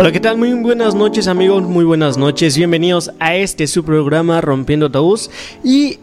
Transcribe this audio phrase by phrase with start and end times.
[0.00, 0.38] Hola, ¿qué tal?
[0.38, 2.56] Muy buenas noches amigos, muy buenas noches.
[2.56, 5.30] Bienvenidos a este su programa Rompiendo Tabús.
[5.62, 5.98] Y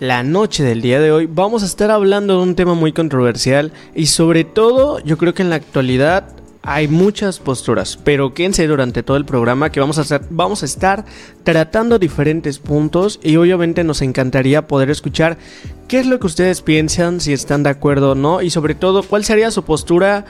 [0.00, 3.70] la noche del día de hoy vamos a estar hablando de un tema muy controversial
[3.94, 9.04] y sobre todo yo creo que en la actualidad hay muchas posturas, pero quédense durante
[9.04, 11.04] todo el programa que vamos a, hacer, vamos a estar
[11.44, 15.38] tratando diferentes puntos y obviamente nos encantaría poder escuchar
[15.86, 19.04] qué es lo que ustedes piensan, si están de acuerdo o no y sobre todo
[19.04, 20.24] cuál sería su postura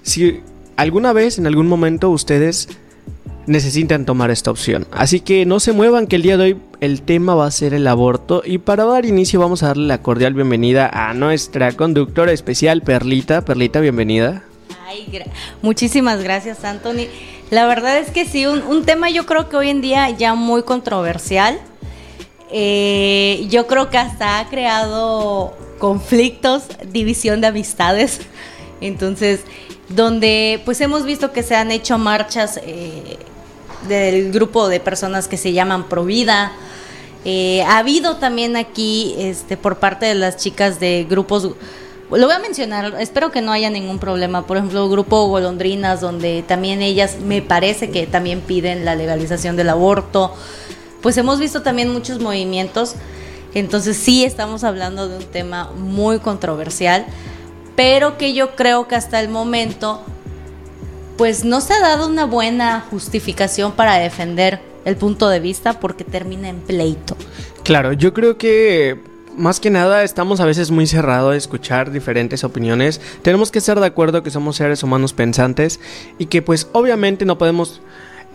[0.00, 0.40] si
[0.78, 2.70] alguna vez en algún momento ustedes
[3.46, 4.86] necesitan tomar esta opción.
[4.92, 7.74] Así que no se muevan que el día de hoy el tema va a ser
[7.74, 12.32] el aborto y para dar inicio vamos a darle la cordial bienvenida a nuestra conductora
[12.32, 13.44] especial Perlita.
[13.44, 14.44] Perlita, bienvenida
[15.62, 17.08] muchísimas gracias, Anthony.
[17.50, 20.62] La verdad es que sí, un, tema yo creo que hoy en día ya muy
[20.62, 21.58] controversial.
[22.50, 28.20] Eh, yo creo que hasta ha creado conflictos, división de amistades.
[28.80, 29.40] Entonces,
[29.88, 33.18] donde pues hemos visto que se han hecho marchas eh,
[33.88, 36.52] del grupo de personas que se llaman Provida.
[37.24, 41.54] Eh, ha habido también aquí, este, por parte de las chicas de grupos
[42.10, 44.46] lo voy a mencionar, espero que no haya ningún problema.
[44.46, 49.68] Por ejemplo, grupo Golondrinas, donde también ellas me parece que también piden la legalización del
[49.68, 50.32] aborto.
[51.02, 52.94] Pues hemos visto también muchos movimientos.
[53.52, 57.04] Entonces sí estamos hablando de un tema muy controversial,
[57.78, 60.02] pero que yo creo que hasta el momento
[61.16, 66.02] pues no se ha dado una buena justificación para defender el punto de vista porque
[66.02, 67.16] termina en pleito.
[67.62, 69.00] Claro, yo creo que
[69.36, 73.00] más que nada estamos a veces muy cerrados a escuchar diferentes opiniones.
[73.22, 75.78] Tenemos que estar de acuerdo que somos seres humanos pensantes
[76.18, 77.80] y que pues obviamente no podemos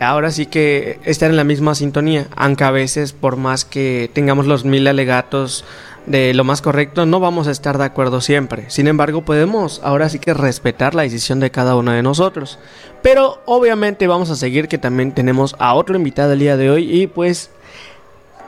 [0.00, 4.46] ahora sí que estar en la misma sintonía, aunque a veces por más que tengamos
[4.46, 5.66] los mil alegatos
[6.06, 8.64] de lo más correcto, no vamos a estar de acuerdo siempre.
[8.68, 12.58] Sin embargo, podemos ahora sí que respetar la decisión de cada uno de nosotros.
[13.02, 17.02] Pero obviamente vamos a seguir que también tenemos a otro invitado el día de hoy
[17.02, 17.50] y pues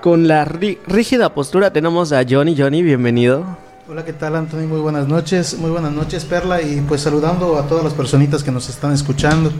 [0.02, 2.54] con la rígida postura tenemos a Johnny.
[2.56, 3.44] Johnny, bienvenido.
[3.88, 4.66] Hola, ¿qué tal, Anthony?
[4.66, 5.56] Muy buenas noches.
[5.58, 6.60] Muy buenas noches, Perla.
[6.60, 9.50] Y pues saludando a todas las personitas que nos están escuchando.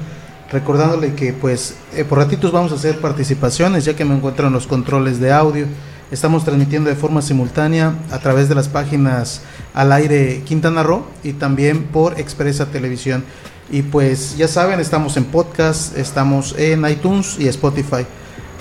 [0.53, 4.53] Recordándole que pues eh, por ratitos vamos a hacer participaciones ya que me encuentro en
[4.53, 5.67] los controles de audio.
[6.11, 9.41] Estamos transmitiendo de forma simultánea a través de las páginas
[9.75, 13.25] al aire Quintana Roo y también por Expresa Televisión.
[13.73, 18.07] Y pues ya saben, estamos en podcast, estamos en iTunes y Spotify.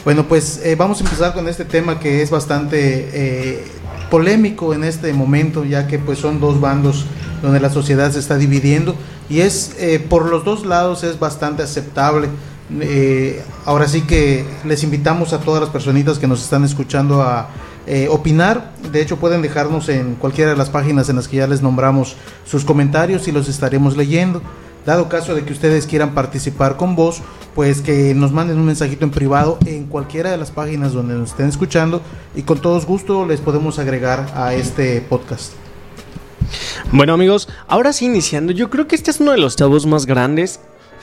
[0.04, 3.64] Bueno, pues eh, vamos a empezar con este tema que es bastante eh,
[4.10, 7.06] polémico en este momento, ya que pues son dos bandos
[7.44, 8.96] donde la sociedad se está dividiendo
[9.30, 12.30] y es eh, por los dos lados es bastante aceptable.
[13.66, 17.50] Ahora sí que les invitamos a todas las personitas que nos están escuchando a
[18.10, 18.72] opinar.
[18.92, 22.16] De hecho, pueden dejarnos en cualquiera de las páginas en las que ya les nombramos
[22.46, 24.42] sus comentarios y los estaremos leyendo.
[24.86, 27.22] Dado caso de que ustedes quieran participar con vos,
[27.56, 31.32] pues que nos manden un mensajito en privado en cualquiera de las páginas donde nos
[31.32, 32.02] estén escuchando
[32.36, 35.54] y con todos gusto les podemos agregar a este podcast.
[36.92, 40.06] Bueno amigos, ahora sí iniciando, yo creo que este es uno de los tabús más
[40.06, 40.60] grandes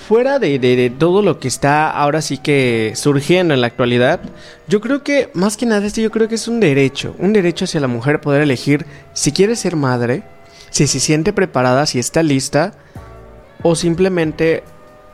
[0.06, 4.20] fuera de, de, todo lo que está ahora sí que surgiendo en la actualidad,
[4.68, 7.64] yo creo que más que nada este yo creo que es un derecho, un derecho
[7.64, 10.22] hacia la mujer poder elegir si quiere ser madre,
[10.70, 12.72] si se siente preparada, si está lista
[13.62, 14.64] o simplemente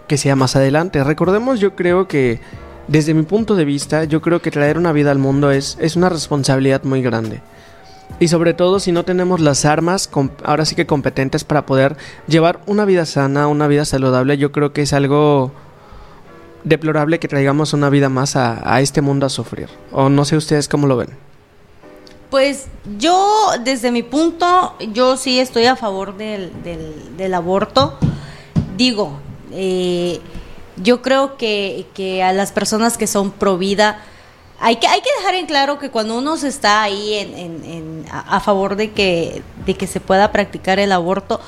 [0.08, 1.04] que sea más adelante.
[1.04, 2.40] Recordemos, yo creo que
[2.88, 5.94] desde mi punto de vista, yo creo que traer una vida al mundo es, es
[5.94, 7.42] una responsabilidad muy grande.
[8.20, 10.10] Y sobre todo si no tenemos las armas,
[10.44, 11.96] ahora sí que competentes para poder
[12.26, 15.52] llevar una vida sana, una vida saludable, yo creo que es algo
[16.64, 19.68] deplorable que traigamos una vida más a, este mundo a sufrir.
[19.92, 21.10] O no sé ustedes cómo lo ven.
[22.30, 22.66] Pues
[22.98, 26.52] yo, desde mi punto, yo sí estoy a favor del,
[27.16, 27.98] del, aborto
[28.78, 29.18] digo,
[29.52, 30.20] eh,
[30.76, 34.02] yo creo que, a las personas que son pro vida,
[34.60, 38.40] hay que, hay que dejar en claro que cuando uno se está ahí en, a,
[38.40, 41.40] favor de que, de que se pueda practicar el aborto,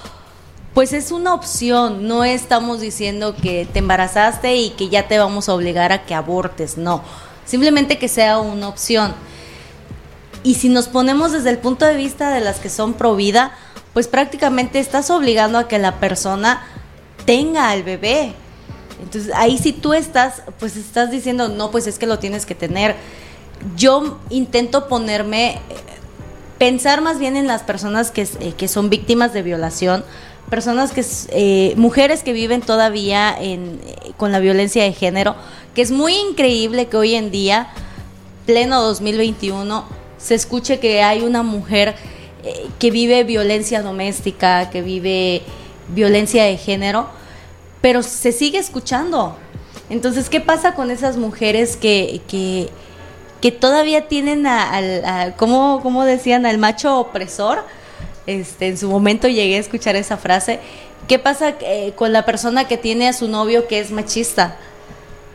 [0.75, 5.49] pues es una opción, no estamos diciendo que te embarazaste y que ya te vamos
[5.49, 7.03] a obligar a que abortes, no,
[7.45, 9.13] simplemente que sea una opción.
[10.43, 13.53] Y si nos ponemos desde el punto de vista de las que son pro vida,
[13.93, 16.63] pues prácticamente estás obligando a que la persona
[17.27, 18.35] tenga al bebé.
[19.03, 22.55] Entonces ahí si tú estás, pues estás diciendo, no, pues es que lo tienes que
[22.55, 22.97] tener.
[23.77, 25.59] Yo intento ponerme,
[26.59, 30.05] pensar más bien en las personas que, eh, que son víctimas de violación,
[30.49, 35.37] personas que, eh, mujeres que viven todavía en, eh, con la violencia de género,
[35.75, 37.69] que es muy increíble que hoy en día,
[38.47, 39.85] pleno 2021,
[40.19, 41.95] se escuche que hay una mujer
[42.79, 45.43] que vive violencia doméstica, que vive
[45.89, 47.09] violencia de género,
[47.81, 49.37] pero se sigue escuchando.
[49.89, 52.69] Entonces, ¿qué pasa con esas mujeres que, que,
[53.41, 57.65] que todavía tienen al, a, ¿cómo, decían, al macho opresor?
[58.27, 60.61] Este, en su momento llegué a escuchar esa frase.
[61.09, 64.57] ¿Qué pasa eh, con la persona que tiene a su novio que es machista?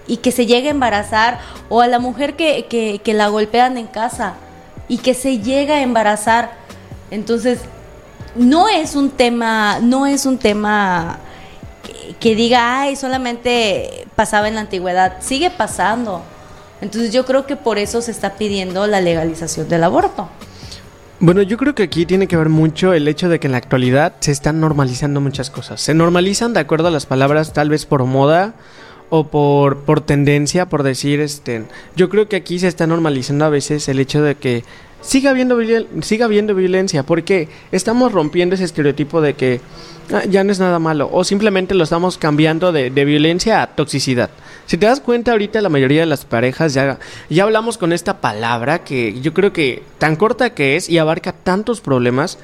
[0.07, 3.75] y que se llega a embarazar o a la mujer que, que, que, la golpean
[3.77, 4.35] en casa
[4.87, 6.51] y que se llega a embarazar.
[7.09, 7.59] Entonces,
[8.35, 11.19] no es un tema, no es un tema
[12.19, 16.21] que, diga, ay, solamente pasaba en la antigüedad, sigue pasando.
[16.81, 20.29] Entonces yo creo que por eso se está pidiendo la legalización del aborto.
[21.19, 23.57] Bueno, yo creo que aquí tiene que ver mucho el hecho de que en la
[23.57, 25.79] actualidad se están normalizando muchas cosas.
[25.79, 28.53] Se normalizan de acuerdo a las palabras, tal vez por moda
[29.09, 31.63] o por, por tendencia, por decir, este,
[31.95, 34.65] yo creo que aquí se está normalizando a veces el hecho de que
[35.05, 35.57] siga habiendo,
[36.01, 39.61] siga habiendo violencia, porque estamos rompiendo ese estereotipo de que
[40.11, 43.67] ah, ya no es nada malo, o simplemente lo estamos cambiando de, de, violencia a
[43.75, 44.29] toxicidad.
[44.65, 46.99] Si te das cuenta, ahorita la mayoría de las parejas ya,
[47.29, 51.31] ya hablamos con esta palabra que yo creo que tan corta que es y abarca
[51.31, 52.39] tantos problemas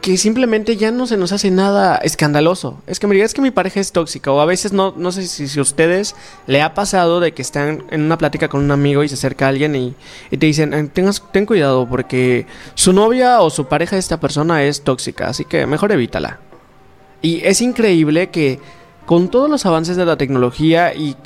[0.00, 2.80] que simplemente ya no se nos hace nada escandaloso.
[2.86, 5.26] Es que me digas que mi pareja es tóxica o a veces no, no sé
[5.26, 6.14] si, a ustedes
[6.46, 9.48] le ha pasado de que están en una plática con un amigo y se acerca
[9.48, 9.94] alguien y,
[10.30, 14.82] te dicen, Tengas, ten cuidado porque su novia o su pareja de esta persona es
[14.82, 16.40] tóxica, así que mejor evítala.
[17.22, 18.58] Y es increíble que
[19.04, 21.16] con todos los avances de la tecnología y,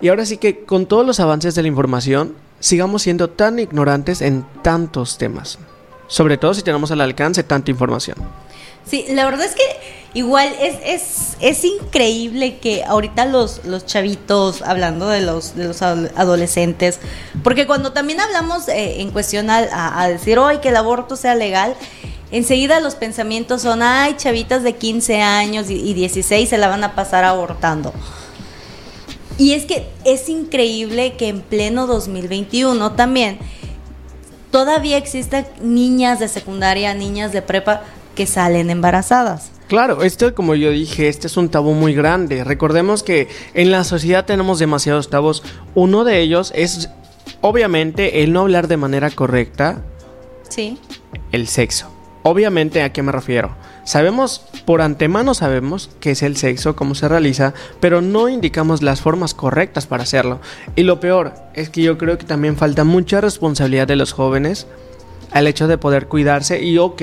[0.00, 4.22] y ahora sí que con todos los avances de la información, sigamos siendo tan ignorantes
[4.22, 5.58] en tantos temas
[6.12, 8.18] sobre todo si tenemos al alcance tanta información.
[8.84, 9.62] Sí, la verdad es que
[10.12, 15.80] igual es, es, es increíble que ahorita los, los chavitos, hablando de los, de los
[15.80, 17.00] adolescentes,
[17.42, 21.74] porque cuando también hablamos eh, en cuestión a, decir, hoy que el aborto sea legal,
[22.30, 26.84] enseguida los pensamientos son, ay, chavitas de 15 años y, y 16 se la van
[26.84, 27.94] a pasar abortando.
[29.38, 33.38] Y es que es increíble que en pleno 2021 también
[34.52, 37.82] todavía existen niñas de secundaria, niñas de prepa
[38.14, 39.50] que salen embarazadas.
[39.66, 42.44] Claro, esto como yo dije, este es un tabú muy grande.
[42.44, 45.42] Recordemos que en la sociedad tenemos demasiados tabús.
[45.74, 46.90] Uno de ellos es
[47.40, 49.82] obviamente el no hablar de manera correcta.
[50.48, 50.78] Sí.
[51.32, 51.90] El sexo.
[52.22, 53.56] Obviamente, ¿a qué me refiero?
[53.84, 59.00] Sabemos, por antemano sabemos qué es el sexo, cómo se realiza, pero no indicamos las
[59.00, 60.40] formas correctas para hacerlo.
[60.76, 64.66] Y lo peor es que yo creo que también falta mucha responsabilidad de los jóvenes
[65.32, 67.02] al hecho de poder cuidarse y ok,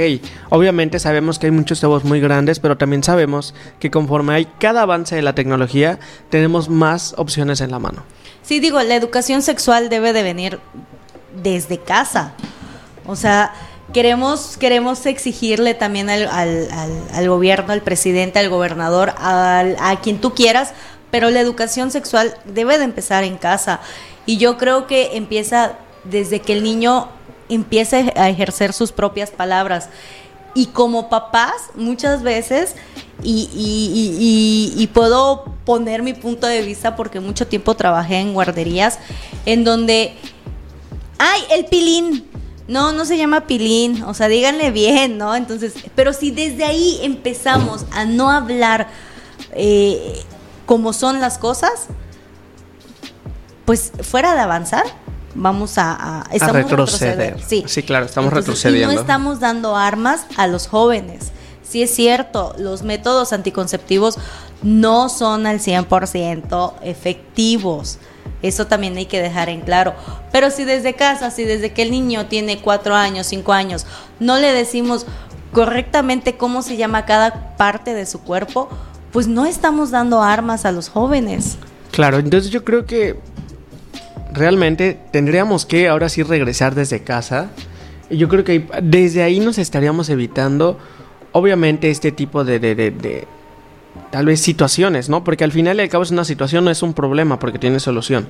[0.49, 4.83] obviamente sabemos que hay muchos tabús muy grandes, pero también sabemos que conforme hay cada
[4.83, 5.99] avance de la tecnología,
[6.29, 8.03] tenemos más opciones en la mano.
[8.43, 10.59] Sí, digo, la educación sexual debe de venir
[11.43, 12.33] desde casa.
[13.05, 13.53] O sea,
[13.94, 20.74] queremos, queremos exigirle también al, al, gobierno, al presidente, al gobernador, a quien tú quieras,
[21.12, 23.80] pero la educación sexual debe de empezar en casa.
[24.25, 27.09] Y yo creo que empieza desde que el niño
[27.50, 29.89] empieza a ejercer sus propias palabras.
[30.53, 32.75] Y como papás, muchas veces,
[33.21, 38.97] y, y, y, puedo poner mi punto de vista porque mucho tiempo trabajé en guarderías,
[39.45, 40.13] en donde,
[41.18, 42.28] ay, el pilín,
[42.69, 45.36] no, no se llama pilín, o sea, díganle bien, ¿no?
[45.36, 48.88] Entonces, pero si desde ahí empezamos a no hablar
[49.53, 50.22] eh,
[50.67, 51.88] como son las cosas,
[53.65, 54.84] pues fuera de avanzar,
[55.34, 57.41] vamos a, a, retroceder.
[57.46, 57.63] Sí.
[57.67, 58.91] sí, claro, estamos retrocediendo.
[58.91, 61.32] Y no estamos dando armas a los jóvenes.
[61.69, 64.17] Sí es cierto, los métodos anticonceptivos
[64.63, 67.99] no son al 100% efectivos.
[68.41, 69.93] Eso también hay que dejar en claro.
[70.31, 73.85] Pero si desde casa, si desde que el niño tiene cuatro años, cinco años,
[74.19, 75.05] no le decimos
[75.51, 78.67] correctamente cómo se llama cada parte de su cuerpo,
[79.11, 81.59] pues no estamos dando armas a los jóvenes.
[81.91, 83.19] Claro, entonces yo creo que
[84.33, 87.51] realmente tendríamos que ahora sí regresar desde casa.
[88.09, 90.79] Yo creo que desde ahí nos estaríamos evitando,
[91.39, 93.27] obviamente, este tipo de, de, de
[94.12, 95.24] tal vez situaciones, ¿no?
[95.24, 97.79] Porque al final y al cabo es una situación, no es un problema porque tiene
[97.79, 98.27] solución.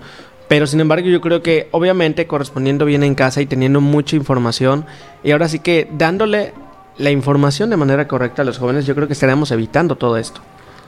[0.47, 4.85] Pero sin embargo yo creo que obviamente correspondiendo bien en casa y teniendo mucha información
[5.23, 6.53] y ahora sí que dándole
[6.97, 10.41] la información de manera correcta a los jóvenes, yo creo que estaríamos evitando todo esto.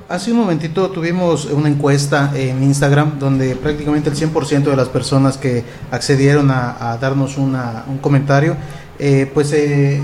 [0.09, 5.37] Hace un momentito tuvimos una encuesta en Instagram donde prácticamente el 100% de las personas
[5.37, 7.55] que accedieron a, darnos un
[8.01, 8.57] comentario,
[9.03, 9.99] eh, pues eh,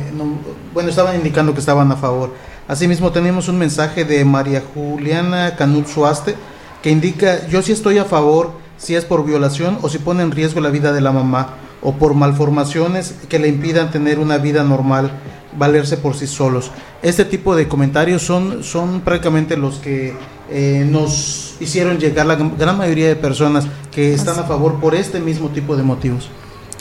[0.74, 2.34] bueno, estaban indicando que estaban a favor.
[2.68, 6.36] Asimismo, tenemos un mensaje de María Juliana Canul Suaste
[6.82, 10.32] que indica, yo sí estoy a favor si es por violación o si pone en
[10.32, 14.64] riesgo la vida de la mamá o por malformaciones que le impidan tener una vida
[14.64, 15.12] normal,
[15.56, 16.72] valerse por sí solos.
[17.04, 20.16] Este tipo de comentarios son, son prácticamente los que
[20.50, 25.20] eh, nos hicieron llegar la gran mayoría de personas que están a favor por este
[25.20, 26.30] mismo tipo de motivos.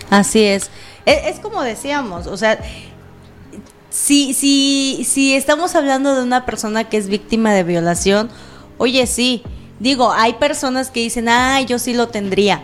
[0.08, 0.70] Así es.
[1.06, 2.58] Es, es como decíamos, o sea,
[3.96, 8.28] si, si, si estamos hablando de una persona que es víctima de violación,
[8.76, 9.42] oye, sí,
[9.80, 12.62] digo, hay personas que dicen, ay, yo sí lo tendría.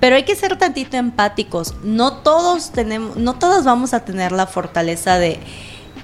[0.00, 1.74] Pero hay que ser tantito empáticos.
[1.84, 5.38] No todos tenemos, no todos vamos a tener la fortaleza de,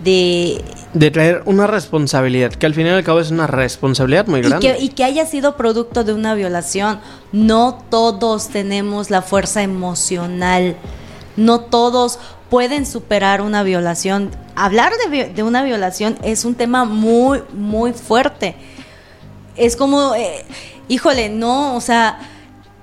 [0.04, 0.64] de,
[0.94, 4.42] De traer una responsabilidad, que al final y al cabo es una responsabilidad muy y
[4.44, 4.76] grande.
[4.76, 7.00] que, y que haya sido producto de una violación.
[7.32, 10.76] No todos tenemos la fuerza emocional.
[11.38, 12.18] No todos
[12.50, 14.32] pueden superar una violación.
[14.56, 18.56] Hablar de, una violación es un tema muy, muy fuerte.
[19.54, 20.44] Es como, eh,
[20.88, 22.18] híjole, no, o sea,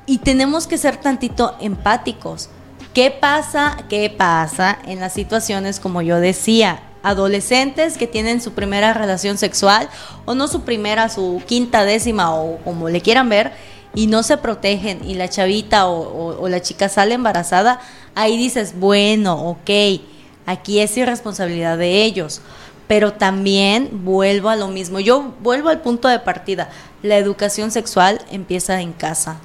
[0.05, 2.49] y tenemos que ser tantito empáticos.
[2.93, 3.75] ¿Qué pasa?
[3.89, 6.81] ¿Qué pasa en las situaciones como yo decía?
[7.03, 9.89] Adolescentes que tienen su primera relación sexual,
[10.23, 13.51] o no su primera, su quinta, décima, o como le quieran ver,
[13.95, 17.79] y no se protegen, y la chavita o, la chica sale embarazada,
[18.13, 20.01] ahí dices, bueno, ok,
[20.45, 22.41] aquí es irresponsabilidad de ellos.
[22.87, 24.99] Pero también vuelvo a lo mismo.
[24.99, 26.69] Yo vuelvo al punto de partida.
[27.01, 29.37] La educación sexual empieza en casa.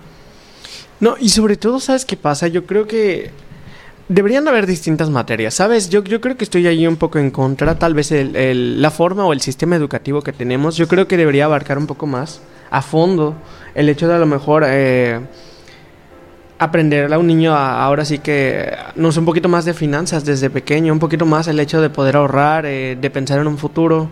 [1.00, 2.48] No, y sobre todo, ¿sabes qué pasa?
[2.48, 3.30] Yo creo que
[4.08, 5.88] deberían haber distintas materias, ¿sabes?
[5.88, 8.90] Yo, yo creo que estoy ahí un poco en contra, tal vez el, el- la
[8.90, 12.42] forma o el sistema educativo que tenemos, yo creo que debería abarcar un poco más
[12.70, 13.34] a fondo
[13.74, 15.20] el hecho de a lo mejor eh,
[16.58, 20.50] aprenderle a un niño ahora sí que, no sé, un poquito más de finanzas desde
[20.50, 24.10] pequeño, un poquito más el hecho de poder ahorrar, eh, de pensar en un futuro.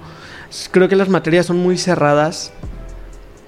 [0.70, 2.52] Creo que las materias son muy cerradas.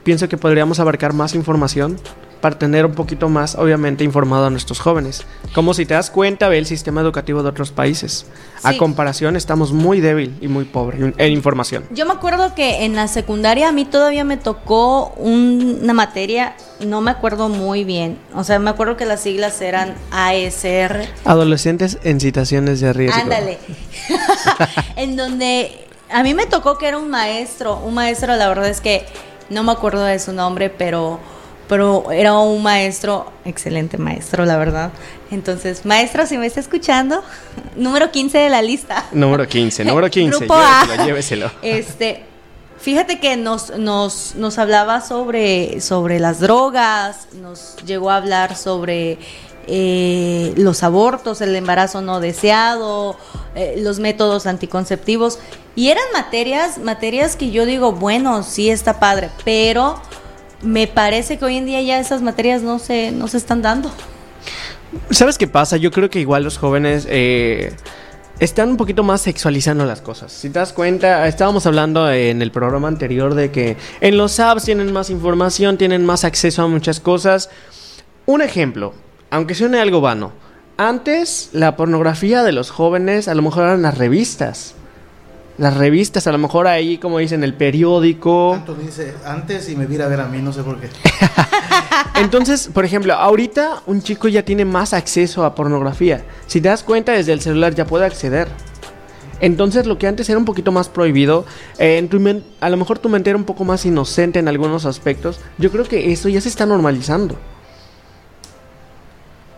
[0.03, 1.99] Pienso que podríamos abarcar más información
[2.41, 5.23] para tener un poquito más, obviamente, informado a nuestros jóvenes.
[5.55, 8.27] Como si te das cuenta, ve el sistema educativo de otros países.
[8.63, 11.85] A comparación, estamos muy débil y muy pobre en información.
[11.91, 16.55] Yo me acuerdo que en la secundaria a mí todavía me tocó un- una materia,
[16.85, 18.19] no me acuerdo muy bien.
[18.35, 21.07] O sea, me acuerdo que las siglas eran ASR.
[21.25, 23.21] Adolescentes en situaciones de riesgo.
[23.21, 23.59] Ándale.
[24.97, 28.81] en donde a mí me tocó que era un maestro, un maestro, la verdad es
[28.81, 29.05] que
[29.49, 31.19] no me acuerdo de su nombre, pero
[31.71, 34.91] pero era un maestro, excelente maestro, la verdad.
[35.31, 37.23] Entonces, maestro, si me está escuchando,
[37.77, 39.07] número 15 de la lista.
[39.13, 40.37] Número 15, número 15.
[40.47, 40.85] Grupo A.
[40.85, 41.51] lléveselo, lléveselo.
[41.63, 42.25] Este,
[42.81, 49.19] fíjate que nos, nos, nos hablaba sobre, sobre las drogas, nos llegó a hablar sobre
[49.69, 53.17] eh, los abortos, el embarazo no deseado,
[53.55, 55.39] eh, los métodos anticonceptivos.
[55.77, 60.03] Y eran materias, materias que yo digo, bueno, sí está padre, pero
[60.63, 63.91] me parece que hoy en día ya esas materias no se, no se están dando.
[65.11, 65.77] ¿Sabes qué pasa?
[65.77, 67.73] Yo creo que igual los jóvenes eh,
[68.41, 70.33] están un poquito más sexualizando las cosas.
[70.33, 74.65] Si te das cuenta, estábamos hablando en el programa anterior de que en los apps
[74.65, 77.51] tienen más información, tienen más acceso a muchas cosas.
[78.27, 78.95] Un ejemplo,
[79.31, 80.33] aunque suene algo vano,
[80.77, 84.75] antes la pornografía de los jóvenes a lo mejor eran las revistas.
[85.59, 88.55] Las revistas, a lo mejor ahí, como dicen, el periódico.
[88.55, 90.89] Anthony dice antes y me viera a ver a mí, no sé por qué.
[92.21, 96.25] Entonces, por ejemplo, ahorita un chico ya tiene más acceso a pornografía.
[96.47, 98.49] Si te das cuenta, desde el celular ya puede acceder.
[99.41, 101.47] Entonces, lo que antes era un poquito más prohibido,
[101.79, 102.19] eh, en tu
[102.61, 105.41] a lo mejor tu mente era un poco más inocente en algunos aspectos.
[105.59, 107.37] Yo creo que eso ya se está normalizando.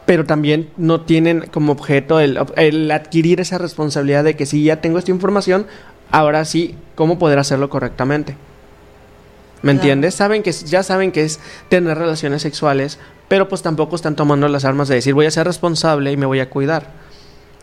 [0.06, 4.80] Pero también no tienen como objeto el, el adquirir esa responsabilidad de que si ya
[4.80, 5.66] tengo esta información,
[6.10, 8.32] ahora sí, ¿cómo poder hacerlo correctamente?
[9.62, 9.78] ¿Me Claro.
[9.78, 10.14] entiendes?
[10.16, 14.64] Saben que ya saben que es tener relaciones sexuales, pero pues tampoco están tomando las
[14.64, 16.88] armas de decir voy a ser responsable y me voy a cuidar.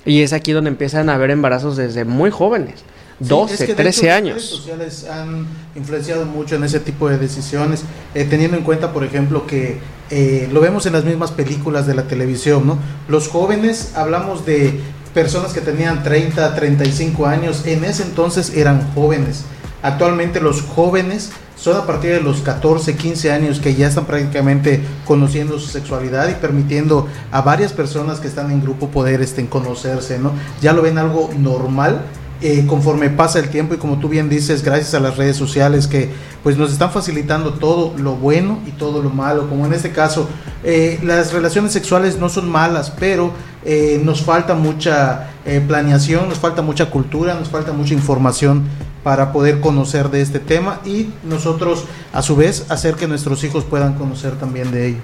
[0.05, 2.85] Y es aquí donde empiezan a haber embarazos desde muy jóvenes,
[3.21, 4.35] Sí, 12, es que de 13 hecho, Las años.
[4.35, 7.83] redes sociales han influenciado mucho en ese tipo de decisiones,
[8.15, 11.95] eh, teniendo en cuenta, por ejemplo, que eh, lo vemos en las mismas películas de
[11.95, 12.77] la televisión, ¿no?
[13.07, 14.79] Los jóvenes, hablamos de
[15.13, 19.43] personas que tenían 30, 35 años, en ese entonces eran jóvenes.
[19.81, 24.81] Actualmente los jóvenes son a partir de los 14, 15 años que ya están prácticamente
[25.05, 30.19] conociendo su sexualidad y permitiendo a varias personas que están en grupo poder este, conocerse,
[30.19, 30.31] ¿no?
[30.61, 32.01] Ya lo ven algo normal
[32.41, 35.87] eh, conforme pasa el tiempo y como tú bien dices, gracias a las redes sociales
[35.87, 36.09] que
[36.43, 40.29] pues nos están facilitando todo lo bueno y todo lo malo, como en este caso,
[40.63, 43.31] eh, las relaciones sexuales no son malas, pero
[43.65, 48.63] eh, nos falta mucha eh, planeación, nos falta mucha cultura, nos falta mucha información
[49.03, 53.63] para poder conocer de este tema y nosotros a su vez hacer que nuestros hijos
[53.65, 54.99] puedan conocer también de ello.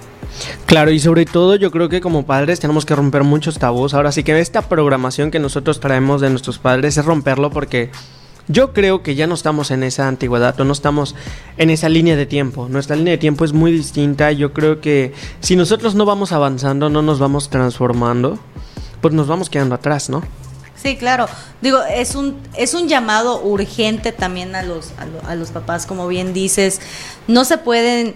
[0.65, 3.93] Claro, y sobre todo yo creo que como padres tenemos que romper muchos tabús.
[3.93, 7.91] Ahora sí que esta programación que nosotros traemos de nuestros padres es romperlo porque
[8.47, 11.15] Yo creo que ya no estamos en esa antigüedad o no estamos
[11.57, 12.67] en esa línea de tiempo.
[12.69, 14.31] Nuestra línea de tiempo es muy distinta.
[14.31, 18.37] Yo creo que si nosotros no vamos avanzando, no nos vamos transformando,
[19.01, 20.21] pues nos vamos quedando atrás, ¿no?
[20.75, 21.27] Sí, claro.
[21.61, 24.91] Digo, es un, es un llamado urgente también a los,
[25.27, 26.79] a, los papás, como bien dices.
[27.27, 28.15] No se pueden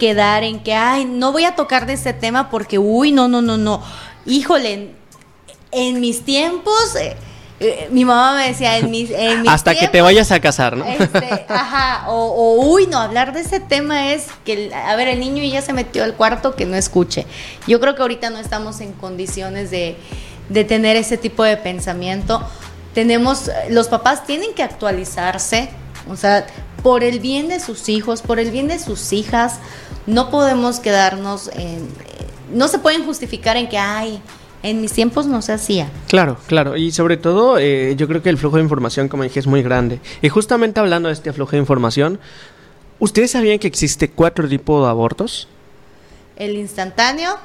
[0.00, 3.40] quedar en que, ay, no voy a tocar de este tema porque, uy, no, no,
[3.40, 3.80] no, no.
[4.26, 4.90] Híjole,
[5.70, 6.96] en, mis tiempos...
[6.96, 7.16] Eh,
[7.62, 10.86] eh, mi mamá me decía en mis, en hasta que te vayas a casar, ¿no?
[10.86, 15.20] Este, ajá, o, o, uy, no, hablar de ese tema es que, a ver, el
[15.20, 17.26] niño ya se metió al cuarto, que no escuche.
[17.66, 19.98] Yo creo que ahorita no estamos en condiciones de,
[20.48, 22.42] de tener ese tipo de pensamiento.
[22.94, 25.68] Tenemos, los papás tienen que actualizarse,
[26.10, 26.46] o sea,
[26.82, 29.58] por el bien de sus hijos, por el bien de sus hijas,
[30.06, 31.88] no podemos quedarnos en,
[32.52, 34.20] no se pueden justificar en que, ay,
[34.62, 35.90] en mis tiempos no se hacía.
[36.08, 36.76] Claro, claro.
[36.76, 39.62] Y sobre todo, eh, yo creo que el flujo de información, como dije, es muy
[39.62, 40.00] grande.
[40.22, 42.20] Y justamente hablando de este flujo de información,
[42.98, 45.48] ¿ustedes sabían que existe cuatro tipos de abortos?
[46.36, 47.38] El instantáneo,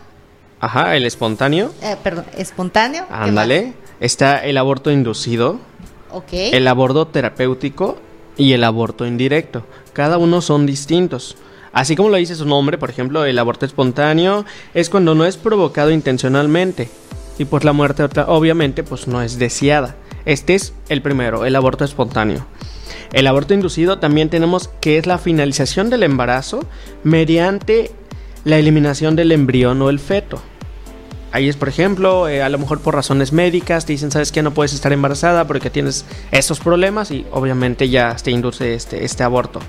[0.60, 1.72] Ajá, el espontáneo.
[1.82, 3.06] Eh, perdón, espontáneo.
[3.10, 3.74] Ándale.
[4.00, 5.60] Está el aborto inducido.
[6.12, 6.30] Ok.
[6.32, 7.98] El aborto terapéutico
[8.38, 9.64] y el aborto indirecto.
[9.94, 11.38] Cada uno son distintos.
[11.75, 15.36] Así como lo dice su nombre, por ejemplo, el aborto espontáneo es cuando no es
[15.36, 16.89] provocado intencionalmente.
[17.38, 19.98] Y pues la muerte obviamente pues no es deseada.
[20.24, 22.46] Este es el primero, el aborto espontáneo.
[23.12, 26.62] El aborto inducido también tenemos que es la finalización del embarazo
[27.03, 27.91] mediante
[28.46, 30.41] la eliminación del embrión o el feto.
[31.34, 34.41] Ahí es, por ejemplo, eh, a lo mejor por razones médicas, te dicen, sabes que
[34.41, 39.24] no puedes estar embarazada porque tienes estos problemas y obviamente ya te induce este, este
[39.24, 39.60] aborto.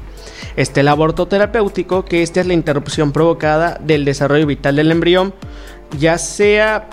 [0.56, 5.34] Este el aborto terapéutico, que esta es la interrupción provocada del desarrollo vital del embrión,
[5.98, 6.88] ya sea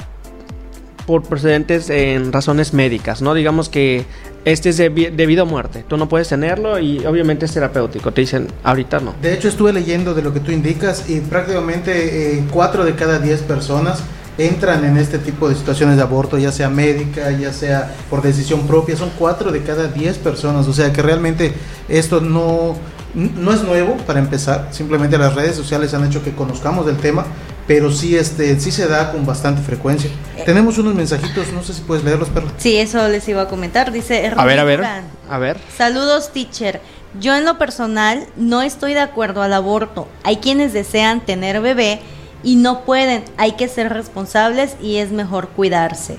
[1.06, 3.34] por procedentes en razones médicas, ¿no?
[3.34, 4.06] Digamos que
[4.46, 5.86] este es debido a muerte.
[5.88, 8.12] Tú no puedes tenerlo y obviamente es terapéutico.
[8.12, 9.14] Te dicen, ahorita no.
[9.22, 13.42] De hecho, estuve leyendo de lo que tú indicas y prácticamente eh, de cada diez
[13.42, 14.04] personas
[14.38, 18.68] entran en este tipo de situaciones de aborto, ya sea médica, ya sea por decisión
[18.68, 18.98] propia.
[18.98, 20.68] Son cuatro de cada diez personas.
[20.68, 21.54] O sea que realmente
[21.88, 22.76] esto no,
[23.14, 24.70] no es nuevo para empezar.
[24.72, 27.26] Simplemente las redes sociales han hecho que conozcamos del tema
[27.68, 30.10] pero sí este sí se da con bastante frecuencia.
[30.38, 30.44] Eh.
[30.46, 32.52] Tenemos unos mensajitos, no sé si puedes leerlos, Perla.
[32.58, 34.84] Sí, eso les iba a comentar, dice A ver, a ver.
[35.30, 35.58] A ver.
[35.76, 36.82] Saludos, teacher.
[37.20, 40.08] Yo en lo personal no estoy de acuerdo al aborto.
[40.24, 42.02] Hay quienes desean tener bebé
[42.44, 43.24] y no pueden.
[43.38, 46.18] Hay que ser responsables y es mejor cuidarse.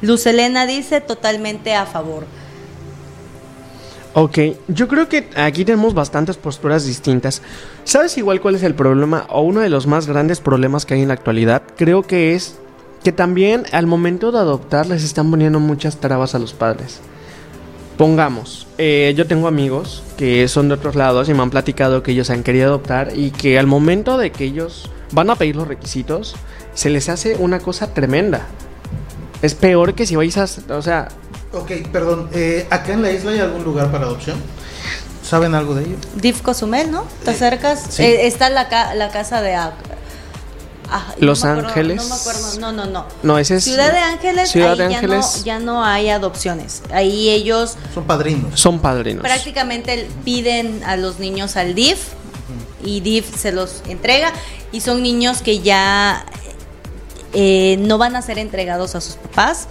[0.00, 2.26] Luz Elena dice totalmente a favor.
[4.14, 7.40] Ok, yo creo que aquí tenemos bastantes posturas distintas.
[7.84, 11.02] ¿Sabes igual cuál es el problema o uno de los más grandes problemas que hay
[11.02, 11.62] en la actualidad?
[11.78, 12.58] Creo que es
[13.02, 17.00] que también al momento de adoptar les están poniendo muchas trabas a los padres.
[17.96, 22.12] Pongamos, eh, yo tengo amigos que son de otros lados y me han platicado que
[22.12, 25.68] ellos han querido adoptar y que al momento de que ellos van a pedir los
[25.68, 26.34] requisitos,
[26.74, 28.46] se les hace una cosa tremenda.
[29.42, 30.46] Es peor que si vais a...
[30.70, 31.08] O sea,
[31.52, 32.30] Ok, perdón.
[32.32, 34.38] Eh, ¿Acá en la isla hay algún lugar para adopción?
[35.22, 35.96] ¿Saben algo de ello?
[36.16, 37.04] DIF Cozumel, ¿no?
[37.24, 37.98] ¿Te eh, acercas?
[38.00, 39.54] Eh, está la, la casa de...
[39.54, 39.72] Ah,
[41.18, 42.02] Los Ángeles.
[42.02, 43.06] No me acuerdo, no, no, no.
[43.22, 43.64] No, ese es.
[43.64, 45.44] Ciudad de Ángeles, Ciudad de Ángeles.
[45.44, 46.82] Ya, no, hay adopciones.
[46.92, 47.76] Ahí ellos.
[47.94, 48.60] Son padrinos.
[48.60, 49.22] Son padrinos.
[49.22, 52.08] Prácticamente piden a los niños al DIF
[52.84, 54.32] y DIF se los entrega.
[54.70, 56.26] Y son niños que ya
[57.34, 59.68] no van a ser entregados a sus papás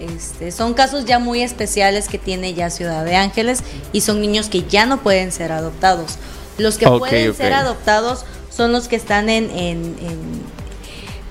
[0.00, 3.60] este, son casos ya muy especiales que tiene ya Ciudad de Ángeles
[3.92, 6.18] y son niños que ya no pueden ser adoptados.
[6.58, 9.96] Los que pueden ser adoptados son los que están en, en,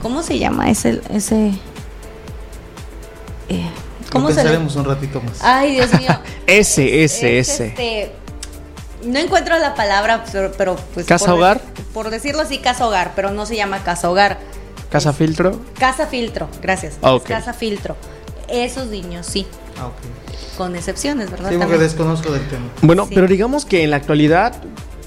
[0.01, 1.53] ¿cómo se llama ese ese
[3.49, 3.69] eh,
[4.11, 5.39] ¿Cómo se un ratito más.
[5.41, 6.09] Ay, Dios mío.
[6.47, 7.67] ese, ese, ese.
[7.67, 8.11] Este,
[9.03, 10.23] no encuentro la palabra,
[10.57, 11.61] pero, pues casa hogar.
[11.93, 14.39] por decirlo así, casa hogar, pero no se llama casa hogar.
[14.95, 15.59] Casa filtro.
[15.77, 16.93] Casa filtro, gracias.
[17.27, 17.97] Casa filtro.
[18.47, 19.45] Esos niños sí.
[19.77, 19.89] Ah,
[20.57, 21.49] Con excepciones, ¿verdad?
[21.49, 22.69] Sí, porque desconozco del tema.
[22.81, 24.53] Bueno, pero digamos que en la actualidad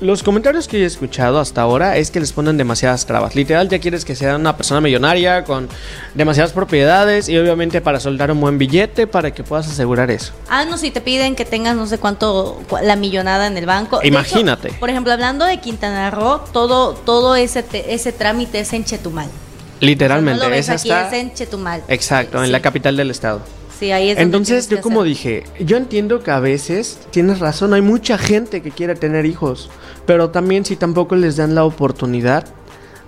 [0.03, 3.35] los comentarios que he escuchado hasta ahora es que les ponen demasiadas trabas.
[3.35, 5.71] Literal, ya quieres que sea una persona millonaria con
[6.13, 10.35] demasiadas propiedades y obviamente para soltar un buen billete para que puedas asegurar eso.
[10.51, 14.01] Ah, no, si te piden que tengas no sé cuánto, la millonada en el banco.
[14.05, 14.71] Imagínate.
[14.75, 19.31] por ejemplo, hablando de Quintana Roo, todo, todo ese, ese trámite es en Chetumal.
[19.81, 21.09] Literalmente, esa está...
[21.09, 21.83] es en Chetumal.
[21.89, 23.43] Exacto, en la capital del estado.
[23.79, 27.83] Sí, ahí es Entonces, yo como dije, yo entiendo que a veces tienes razón, hay
[27.83, 29.71] mucha gente que quiere tener hijos,
[30.05, 32.45] pero también si tampoco les dan la oportunidad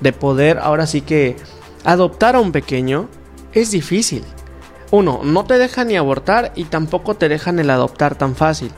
[0.01, 1.37] de poder, ahora sí que
[1.85, 3.09] adoptar a un pequeño,
[3.53, 4.23] es difícil.
[4.93, 8.71] Uno, no te dejan ni abortar y tampoco te dejan el adoptar tan fácil.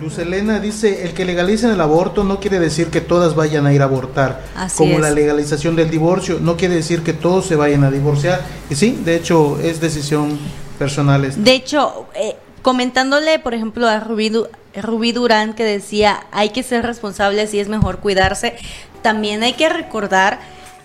[0.00, 3.72] Luz Elena dice, el que legalicen el aborto no quiere decir que todas vayan a
[3.72, 4.44] ir a abortar.
[4.76, 8.40] como la legalización del divorcio, no quiere decir que todos se vayan a divorciar.
[8.70, 10.38] Y sí, de hecho, es decisión
[10.78, 11.42] personal.
[11.42, 14.32] De hecho, eh, comentándole, por ejemplo, a Rubí,
[14.74, 18.56] Rubí Durán que decía, hay que ser responsables y es mejor cuidarse,
[19.02, 20.38] también hay que recordar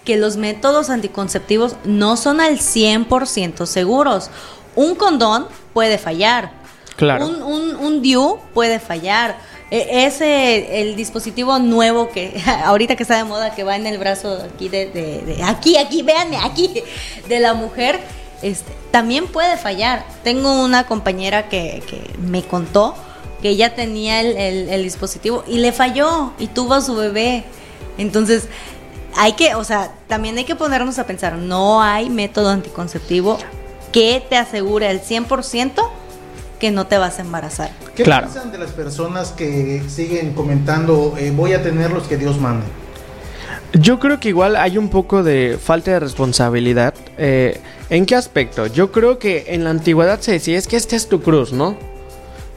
[0.03, 4.29] que los métodos anticonceptivos no son al 100% seguros.
[4.75, 6.62] Un condón puede fallar.
[6.95, 7.27] Claro.
[7.27, 9.37] Un, un, un DIU puede fallar.
[9.71, 13.97] E, ese, el dispositivo nuevo que ahorita que está de moda, que va en el
[13.97, 16.83] brazo aquí de, aquí, aquí, véanme, aquí,
[17.27, 17.99] de la mujer,
[18.41, 20.05] este, también puede fallar.
[20.23, 22.95] Tengo una compañera que, que me contó
[23.41, 27.43] que ella tenía el, el, dispositivo y le falló y tuvo a su bebé.
[27.97, 28.47] Entonces,
[29.17, 33.37] hay que, o sea, también hay que ponernos a pensar, no hay método anticonceptivo
[33.91, 35.89] que te asegure al 100%
[36.63, 37.71] que no te vas a embarazar.
[37.93, 42.39] ¿Qué piensan de las personas que siguen comentando, eh, voy a tener los que Dios
[42.39, 42.65] mande?
[43.73, 46.93] Yo creo que igual hay un poco de falta de responsabilidad.
[47.17, 48.67] Eh, ¿En qué aspecto?
[48.67, 51.75] Yo creo que en la antigüedad se decía, es que esta es tu cruz, ¿no?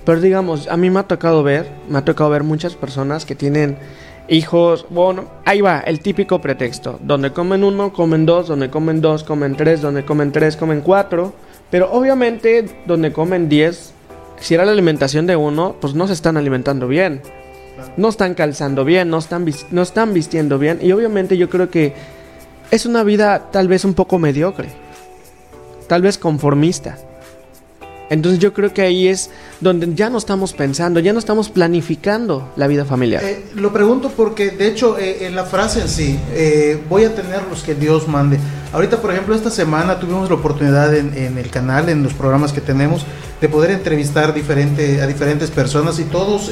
[0.05, 3.35] Pero digamos, a mí me ha tocado ver, me ha tocado ver muchas personas que
[3.35, 3.77] tienen
[4.29, 9.25] hijos, bueno, ahí va, el típico pretexto, donde comen uno, comen dos, donde comen dos,
[9.25, 11.35] comen tres, donde comen tres, comen cuatro,
[11.73, 13.95] pero obviamente donde comen diez,
[14.41, 17.23] si era la alimentación de uno, pues no se están alimentando bien,
[17.97, 21.95] no están calzando bien, no están, no están vistiendo bien, y obviamente yo creo que
[22.71, 24.69] es una vida tal vez un poco mediocre,
[25.89, 26.99] tal vez conformista.
[28.09, 32.53] Entonces yo creo que ahí es donde ya no estamos pensando, ya no estamos planificando
[32.57, 33.23] la vida familiar.
[33.25, 37.15] Eh, lo pregunto porque de hecho eh, en la frase en sí, eh, voy a
[37.15, 38.39] tener los que Dios mande.
[38.73, 42.61] Ahorita por ejemplo esta semana tuvimos la oportunidad en, el canal, en los programas que
[42.61, 43.05] tenemos,
[43.41, 46.51] de poder entrevistar diferente, a diferentes personas y todos,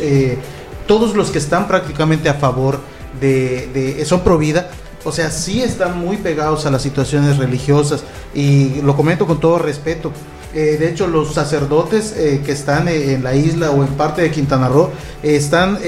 [0.86, 2.80] todos los que están prácticamente a favor
[3.20, 4.70] de, de son pro vida,
[5.04, 9.58] o sea, sí están muy pegados a las situaciones religiosas y lo comento con todo
[9.58, 10.12] respeto.
[10.54, 14.22] Eh, de hecho, los sacerdotes eh, que están eh, en la isla o en parte
[14.22, 14.90] de Quintana Roo
[15.20, 15.78] están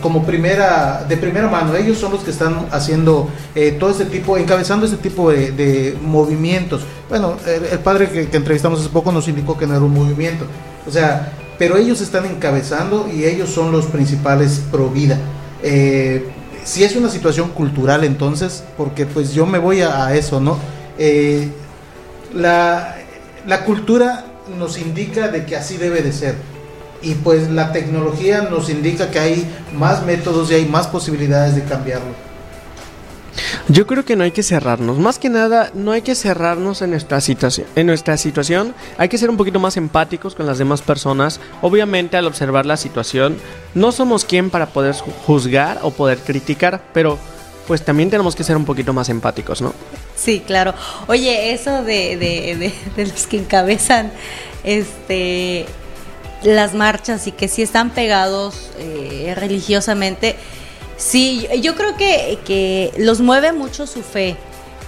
[0.00, 1.74] como primera, de primera mano.
[1.74, 3.30] Ellos son los que están haciendo
[3.80, 6.82] todo este tipo, encabezando este tipo de, movimientos.
[7.08, 10.44] Bueno, el, padre que, entrevistamos hace poco nos indicó que no era un movimiento.
[10.86, 15.18] O sea, pero ellos están encabezando y ellos son los principales pro vida.
[15.62, 20.58] si es una situación cultural entonces, porque pues yo me voy a, a eso, ¿no?
[22.34, 22.96] la
[23.46, 24.24] la cultura
[24.58, 26.34] nos indica de que así debe de ser.
[27.02, 31.62] Y pues la tecnología nos indica que hay más métodos y hay más posibilidades de
[31.62, 32.26] cambiarlo.
[33.68, 34.98] Yo creo que no hay que cerrarnos.
[34.98, 37.66] Más que nada, no hay que cerrarnos en nuestra situación.
[37.74, 41.40] En nuestra situación, hay que ser un poquito más empáticos con las demás personas.
[41.62, 43.36] Obviamente, al observar la situación,
[43.74, 44.94] no somos quien para poder
[45.26, 47.18] juzgar o poder criticar, pero
[47.66, 49.74] pues también tenemos que ser un poquito más empáticos, ¿no?
[50.16, 50.74] Sí, claro.
[51.08, 54.12] Oye, eso de, de, de, los que encabezan
[54.64, 55.66] este
[56.42, 60.36] las marchas y que sí están pegados eh, religiosamente,
[60.96, 64.36] sí, yo creo que, que, los mueve mucho su fe.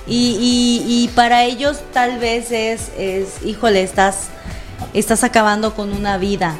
[0.06, 4.28] Y, y, para ellos tal vez es, es, híjole, estás,
[4.94, 6.56] estás acabando con una vida.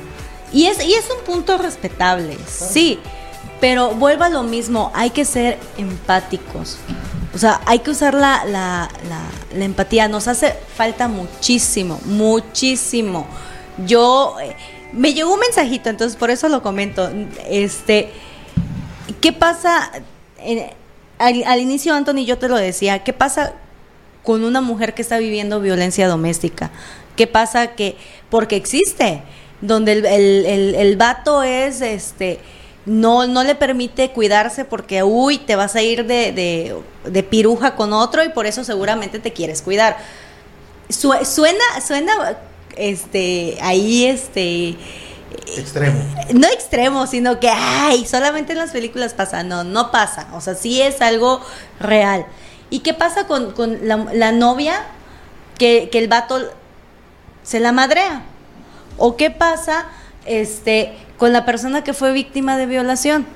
[0.52, 2.98] Y es, y es un punto respetable, sí.
[3.61, 6.79] Pero vuelva a lo mismo, hay que ser empáticos.
[7.35, 8.88] O sea, hay que usar la, la,
[9.55, 10.09] la, empatía.
[10.09, 13.27] Nos hace falta muchísimo, muchísimo.
[13.87, 14.57] Yo, eh,
[14.92, 17.11] me llegó un mensajito, entonces por eso lo comento.
[17.49, 18.11] Este,
[19.21, 19.90] ¿qué pasa?
[21.18, 23.55] al, inicio, Anthony, yo te lo decía, ¿qué pasa
[24.23, 26.71] con una mujer que está viviendo violencia doméstica?
[27.16, 27.97] ¿Qué pasa que,
[28.31, 29.23] porque existe,
[29.61, 32.38] donde el, el, el, el vato es, este,
[32.88, 37.92] no, no le permite cuidarse porque, uy, te vas a ir de, de, piruja con
[37.92, 39.98] otro y por eso seguramente te quieres cuidar.
[40.88, 42.38] suena, suena,
[42.77, 44.77] este, ahí, este...
[45.57, 45.98] Extremo.
[46.33, 49.42] No extremo, sino que, ay, solamente en las películas pasa.
[49.42, 50.29] No, no pasa.
[50.33, 51.40] O sea, sí es algo
[51.81, 52.27] real.
[52.70, 54.85] ¿Y qué pasa con, la, novia
[55.59, 56.38] que, que el vato
[57.42, 58.22] se la madrea?
[58.96, 59.87] ¿O qué pasa,
[60.29, 63.27] este, con la persona que fue víctima de violación.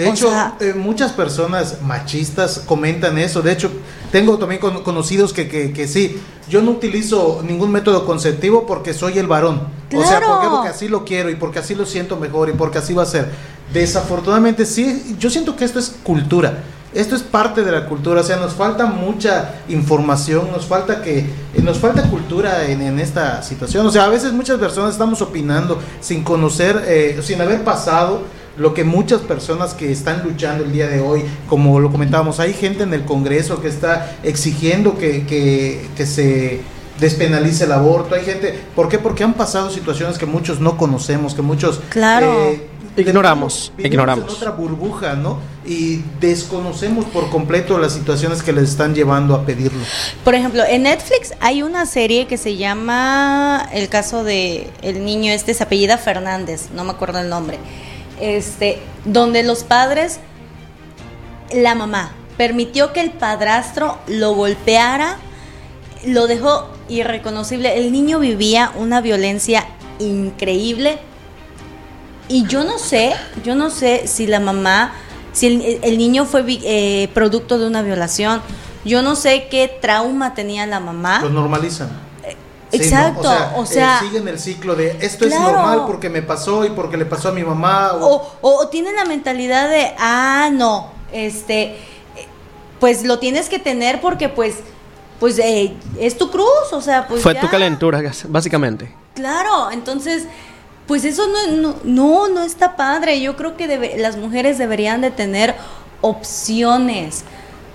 [0.00, 3.42] De hecho, eh, muchas personas machistas comentan eso.
[3.42, 3.70] De hecho,
[4.10, 9.26] tengo también conocidos que, que, sí, yo no utilizo ningún método conceptivo porque soy el
[9.26, 9.60] varón.
[9.94, 12.94] O sea, porque así lo quiero y porque así lo siento mejor y porque así
[12.94, 13.30] va a ser.
[13.74, 16.62] Desafortunadamente, sí, yo siento que esto es cultura.
[16.92, 21.18] Esto es parte de la cultura, o sea, nos falta mucha información, nos falta que
[21.18, 21.26] eh,
[21.62, 23.86] nos falta cultura en, en, esta situación.
[23.86, 28.22] O sea, a veces muchas personas estamos opinando sin conocer, eh, sin haber pasado
[28.56, 32.52] lo que muchas personas que están luchando el día de hoy, como lo comentábamos, hay
[32.52, 36.60] gente en el Congreso que está exigiendo que, que, que se
[36.98, 38.98] despenalice el aborto, hay gente, ¿por qué?
[38.98, 41.80] Porque han pasado situaciones que muchos no conocemos, que muchos...
[41.88, 42.50] Claro.
[42.50, 44.24] Eh, ignoramos, vivimos ignoramos.
[44.30, 45.38] En otra burbuja, ¿no?
[45.64, 49.80] Y desconocemos por completo las situaciones que les están llevando a pedirlo.
[50.24, 55.32] Por ejemplo, en Netflix hay una serie que se llama El caso de el niño
[55.32, 57.58] este se apellida Fernández, no me acuerdo el nombre.
[58.20, 60.20] Este, donde los padres
[61.52, 65.18] la mamá permitió que el padrastro lo golpeara,
[66.06, 67.78] lo dejó irreconocible.
[67.78, 69.66] El niño vivía una violencia
[69.98, 70.98] increíble
[72.30, 73.12] y yo no sé,
[73.44, 74.92] yo no sé si la mamá,
[75.32, 78.40] si el, el niño fue eh, producto de una violación.
[78.84, 81.20] Yo no sé qué trauma tenía la mamá.
[81.20, 81.90] Lo normalizan.
[82.72, 83.32] Exacto, sí, ¿no?
[83.32, 85.44] o sea, o sea eh, siguen el ciclo de esto claro.
[85.44, 87.94] es normal porque me pasó y porque le pasó a mi mamá.
[87.94, 91.76] O, o, o tienen la mentalidad de, ah, no, este,
[92.78, 94.56] pues lo tienes que tener porque pues,
[95.18, 97.40] pues eh, es tu cruz, o sea, pues Fue ya.
[97.40, 98.94] tu calentura, básicamente.
[99.14, 100.26] Claro, entonces,
[100.90, 103.20] pues eso no, no, no, no está padre.
[103.20, 105.54] Yo creo que debe, las mujeres deberían de tener
[106.00, 107.22] opciones.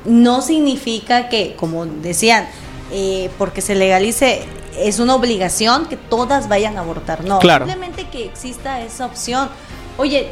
[0.04, 2.46] No significa que, como decían,
[2.92, 4.44] eh, porque se legalice
[4.78, 7.24] es una obligación que todas vayan a abortar.
[7.24, 7.66] No, claro.
[7.66, 9.48] simplemente que exista esa opción.
[9.96, 10.28] Oye,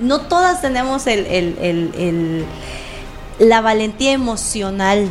[0.00, 2.46] no todas tenemos el, el, el, el,
[3.46, 5.10] la valentía emocional.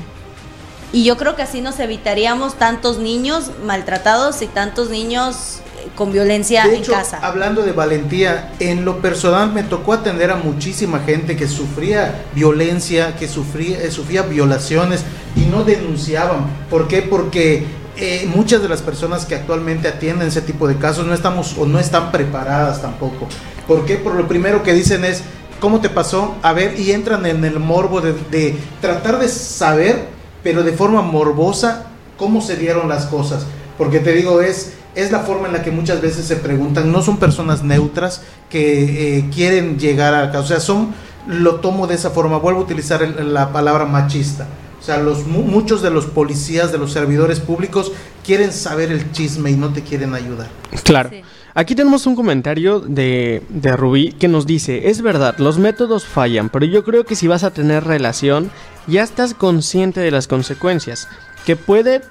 [0.92, 5.62] Y yo creo que así nos evitaríamos tantos niños maltratados y tantos niños
[5.96, 7.20] con violencia de hecho, en casa.
[7.22, 13.16] Hablando de valentía, en lo personal me tocó atender a muchísima gente que sufría violencia,
[13.16, 15.04] que sufría, eh, sufría violaciones
[15.36, 16.46] y no denunciaban.
[16.70, 17.02] ¿Por qué?
[17.02, 17.66] Porque
[17.98, 21.66] eh, muchas de las personas que actualmente atienden ese tipo de casos no estamos o
[21.66, 23.28] no están preparadas tampoco.
[23.68, 23.96] ¿Por qué?
[23.96, 25.24] Por lo primero que dicen es,
[25.60, 26.36] ¿cómo te pasó?
[26.42, 30.08] A ver, y entran en el morbo de, de tratar de saber,
[30.44, 33.46] pero de forma morbosa, cómo se dieron las cosas.
[33.78, 37.02] Porque te digo, es, es la forma en la que muchas veces se preguntan, no
[37.02, 40.40] son personas neutras que eh, quieren llegar a...
[40.40, 40.94] O sea, son,
[41.28, 44.48] lo tomo de esa forma, vuelvo a utilizar el, la palabra machista.
[44.80, 47.92] O sea, los, muchos de los policías, de los servidores públicos,
[48.26, 50.50] quieren saber el chisme y no te quieren ayudar.
[50.84, 51.10] Claro.
[51.12, 51.22] Sí.
[51.54, 56.50] Aquí tenemos un comentario de, de, Rubí que nos dice, es verdad, los métodos fallan,
[56.50, 58.50] pero yo creo que si vas a tener relación,
[58.88, 61.10] ya estás consciente de las consecuencias
[61.46, 62.02] que puede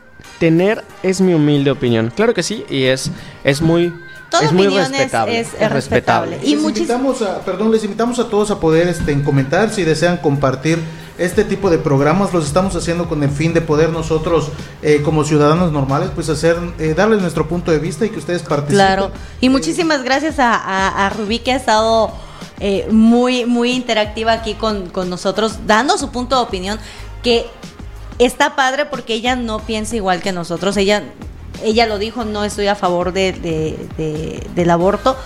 [0.40, 2.12] tener, es mi humilde opinión.
[2.16, 3.12] Claro que sí, y es,
[3.44, 3.92] es muy...
[4.31, 5.40] Toda es muy respetable.
[5.40, 6.38] Es, es, es respetable.
[6.42, 9.83] Y les invitamos a, perdón, les invitamos a todos a poder este, en comentar si
[9.83, 10.79] desean compartir
[11.18, 14.50] este tipo de programas los estamos haciendo con el fin de poder nosotros
[14.83, 18.42] eh, como ciudadanos normales pues hacer eh, darles nuestro punto de vista y que ustedes
[18.42, 18.76] participen.
[18.76, 19.11] Claro.
[19.40, 22.12] Y muchísimas gracias a, a, a Rubí que ha estado
[22.61, 26.79] eh, muy muy interactiva aquí con, con nosotros dando su punto de opinión
[27.24, 27.46] que
[28.21, 30.77] está padre porque ella no piensa igual que nosotros.
[30.77, 31.03] Ella
[31.63, 35.17] ella lo dijo, no estoy a favor de, de, de, del aborto.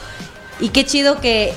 [0.61, 1.55] Y qué chido que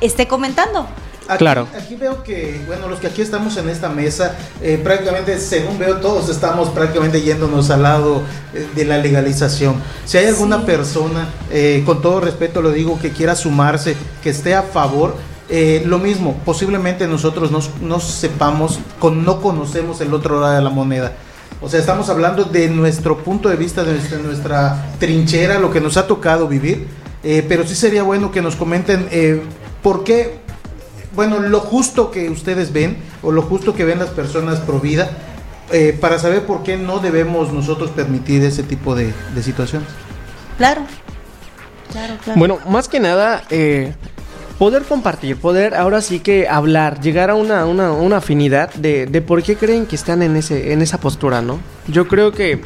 [0.00, 0.86] esté comentando.
[1.28, 1.68] Aquí, claro.
[1.76, 5.98] Aquí veo que, bueno, los que aquí estamos en esta mesa, eh, prácticamente, según veo,
[5.98, 8.22] todos estamos prácticamente yéndonos al lado
[8.52, 9.76] eh, de la legalización.
[10.04, 10.64] Si hay alguna sí.
[10.66, 15.14] persona, eh, con todo respeto lo digo, que quiera sumarse, que esté a favor,
[15.52, 20.62] eh, lo mismo, posiblemente nosotros no, no sepamos, con, no conocemos el otro lado de
[20.62, 21.12] la moneda.
[21.60, 25.80] O sea, estamos hablando de nuestro punto de vista, de nuestra, nuestra trinchera, lo que
[25.80, 26.88] nos ha tocado vivir.
[27.22, 29.42] Eh, pero sí sería bueno que nos comenten eh,
[29.82, 30.38] por qué,
[31.14, 35.10] bueno, lo justo que ustedes ven o lo justo que ven las personas pro vida,
[35.70, 39.88] eh, para saber por qué no debemos nosotros permitir ese tipo de, de situaciones.
[40.58, 40.82] Claro.
[41.92, 42.38] Claro, claro.
[42.38, 43.94] Bueno, más que nada, eh,
[44.62, 49.20] poder compartir, poder ahora sí que hablar, llegar a una, una, una afinidad de, de,
[49.20, 51.58] por qué creen que están en, ese, en esa postura, ¿no?
[51.88, 52.60] Yo creo que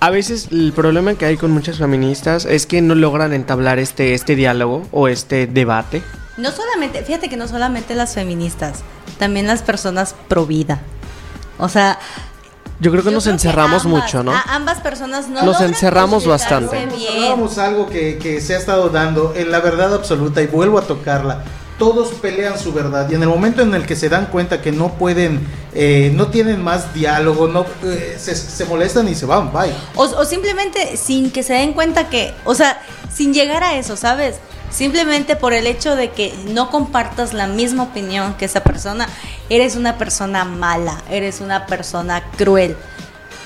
[0.00, 4.12] a veces el problema que hay con muchas feministas es que no logran entablar este,
[4.12, 6.02] este diálogo o este debate.
[6.36, 8.80] No solamente, fíjate que no solamente las feministas,
[9.18, 10.82] también las personas pro vida.
[11.56, 11.98] O sea,
[12.80, 14.32] yo creo que yo nos creo encerramos que ambas, mucho, ¿no?
[14.46, 16.88] ambas personas no nos encerramos bastante.
[17.14, 20.82] Hablábamos algo que, que, se ha estado dando en la verdad absoluta y vuelvo a
[20.82, 21.44] tocarla.
[21.78, 24.70] Todos pelean su verdad y en el momento en el que se dan cuenta que
[24.70, 25.40] no pueden,
[25.74, 29.72] eh, no tienen más diálogo, no eh, se, se, molestan y se van, bye.
[29.94, 33.96] O, o simplemente sin que se den cuenta que, o sea, sin llegar a eso,
[33.96, 34.36] ¿sabes?
[34.70, 39.08] Simplemente por el hecho de que no compartas la misma opinión que esa persona
[39.48, 42.76] eres una persona mala, eres una persona cruel.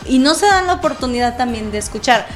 [0.06, 2.26] Y no se dan la oportunidad también de escuchar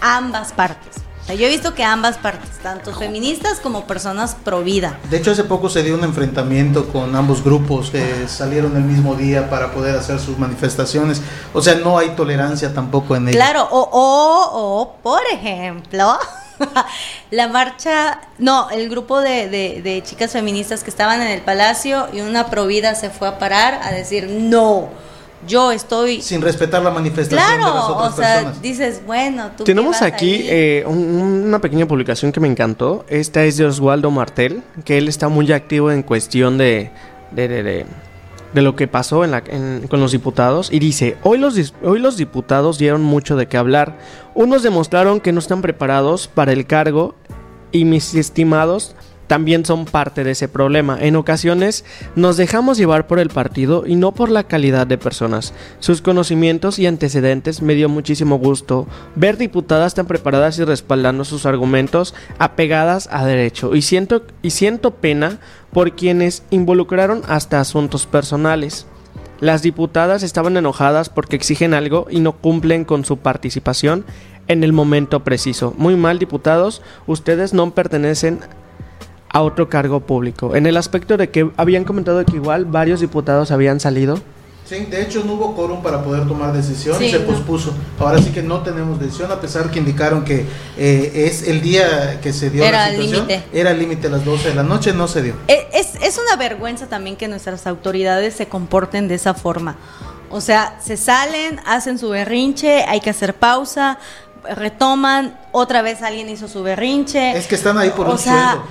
[0.00, 1.04] ambas partes.
[1.24, 4.98] O sea, yo he visto que ambas partes, tanto feministas como personas pro vida.
[5.08, 9.14] De hecho, hace poco se dio un enfrentamiento con ambos grupos que salieron el mismo
[9.14, 11.22] día para poder hacer sus manifestaciones.
[11.54, 13.38] O sea, no hay tolerancia tampoco en ello.
[13.38, 16.18] Claro, o, o, o por ejemplo,
[17.30, 22.08] la marcha, no, el grupo de, de, de chicas feministas que estaban en el palacio
[22.12, 24.88] y una pro vida se fue a parar a decir no
[25.46, 28.62] yo estoy sin respetar la manifestación claro, de las otras o sea, personas.
[28.62, 33.04] dices, bueno, tú Tenemos aquí eh, un- una pequeña publicación que me encantó.
[33.10, 36.90] Esta es de Oswaldo Martel, que él está muy activo en cuestión de,
[37.30, 37.86] de, de-
[38.54, 40.72] de- lo que pasó en la- en- con los diputados.
[40.72, 43.98] Y dice, hoy los, hoy los diputados dieron mucho de qué hablar.
[44.34, 47.14] Unos demostraron que no están preparados para el cargo
[47.72, 48.94] y mis estimados
[49.26, 50.98] también son parte de ese problema.
[51.00, 55.54] En ocasiones nos dejamos llevar por el partido y no por la calidad de personas.
[55.80, 58.86] Sus conocimientos y antecedentes me dio muchísimo gusto
[59.16, 63.74] ver diputadas tan preparadas y respaldando sus argumentos apegadas a derecho.
[63.74, 65.38] Y siento, y siento pena
[65.74, 68.86] por quienes involucraron hasta asuntos personales.
[69.40, 74.06] Las diputadas estaban enojadas porque exigen algo y no cumplen con su participación
[74.48, 75.74] en el momento preciso.
[75.76, 78.40] Muy mal, diputados, ustedes no pertenecen
[79.28, 80.54] a otro cargo público.
[80.54, 84.20] En el aspecto de que habían comentado que igual varios diputados habían salido.
[84.66, 87.26] Sí, de hecho no hubo quórum para poder tomar decisión Sí, se no.
[87.26, 87.74] pospuso.
[87.98, 90.46] Ahora sí que no tenemos decisión, a pesar que indicaron que
[90.78, 93.26] eh, es el día que se dio Era la situación.
[93.28, 93.44] límite.
[93.52, 95.34] Era el límite a las 12 de la noche, no se dio.
[95.48, 99.76] E- Es, es una vergüenza también que nuestras autoridades se comporten de esa forma.
[100.30, 103.98] O sea, se salen, hacen su berrinche, hay que hacer pausa,
[104.56, 107.36] retoman, otra vez alguien hizo su berrinche.
[107.36, 108.66] Es que están ahí por o un sea, sueldo.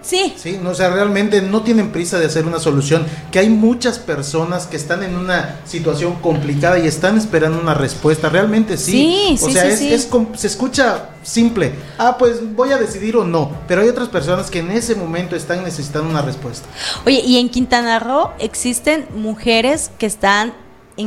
[0.00, 3.48] Sí, Sí, no, o sea, realmente no tienen prisa de hacer una solución, que hay
[3.48, 8.92] muchas personas que están en una situación complicada y están esperando una respuesta, realmente sí.
[9.38, 9.94] Sí, o sí, sea, sí, es, sí.
[9.94, 14.08] es com- se escucha simple, ah, pues voy a decidir o no, pero hay otras
[14.08, 16.66] personas que en ese momento están necesitando una respuesta.
[17.06, 20.52] Oye, y en Quintana Roo existen mujeres que están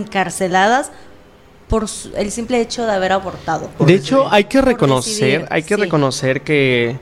[0.01, 0.91] encarceladas
[1.67, 3.69] por su- el simple hecho de haber abortado.
[3.79, 5.81] De hecho, hay que reconocer, decidir, hay que sí.
[5.81, 6.97] reconocer que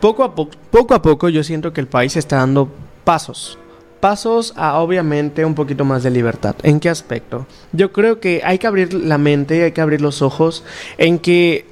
[0.00, 2.68] poco a poco, poco a poco yo siento que el país está dando
[3.04, 3.58] pasos.
[4.00, 6.54] Pasos a obviamente un poquito más de libertad.
[6.62, 7.46] ¿En qué aspecto?
[7.72, 10.64] Yo creo que hay que abrir la mente, hay que abrir los ojos
[10.96, 11.66] en que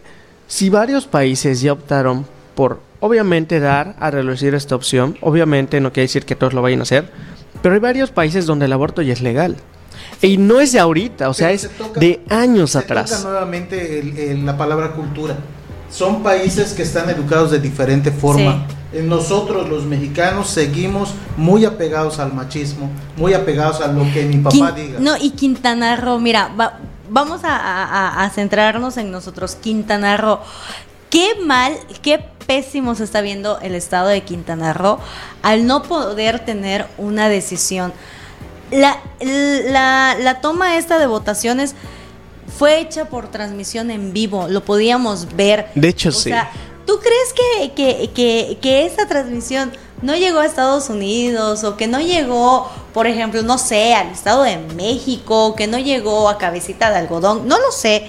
[0.47, 6.05] si varios países ya optaron por obviamente dar a relucir esta opción, obviamente no quiere
[6.05, 7.11] decir que todos lo vayan a hacer,
[7.63, 9.57] pero hay varios países donde el aborto ya es legal.
[10.21, 13.11] Y no es de ahorita, o sea, es toca- de años se atrás.
[13.11, 15.37] toca nuevamente el- el- la palabra cultura.
[15.91, 18.67] Son países que están educados de diferente forma.
[18.93, 24.37] Eh, Nosotros los mexicanos seguimos muy apegados al machismo, muy apegados a lo que mi
[24.39, 24.99] papá diga.
[25.01, 26.79] No, y Quintana Roo, mira, va-
[27.11, 29.55] vamos a, a- a- a centrarnos en nosotros.
[29.57, 30.41] Quintana Roo,
[31.11, 31.73] qué mal,
[32.03, 34.99] qué pésimo se está viendo el estado de Quintana Roo
[35.43, 37.93] al no poder tener una decisión.
[38.71, 41.75] La, la, la toma esta de votaciones
[42.57, 45.69] fue hecha por transmisión en vivo, lo podíamos ver.
[45.75, 46.31] De hecho, O sí.
[46.31, 46.51] sea,
[46.87, 51.87] ¿tú crees que, que, que, que esta transmisión no llegó a Estados Unidos o que
[51.87, 56.91] no llegó, por ejemplo, no sé, al Estado de México, que no llegó a Cabecita
[56.91, 57.47] de Algodón?
[57.49, 58.09] No lo sé.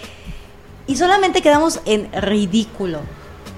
[0.87, 2.99] Y solamente quedamos en ridículo,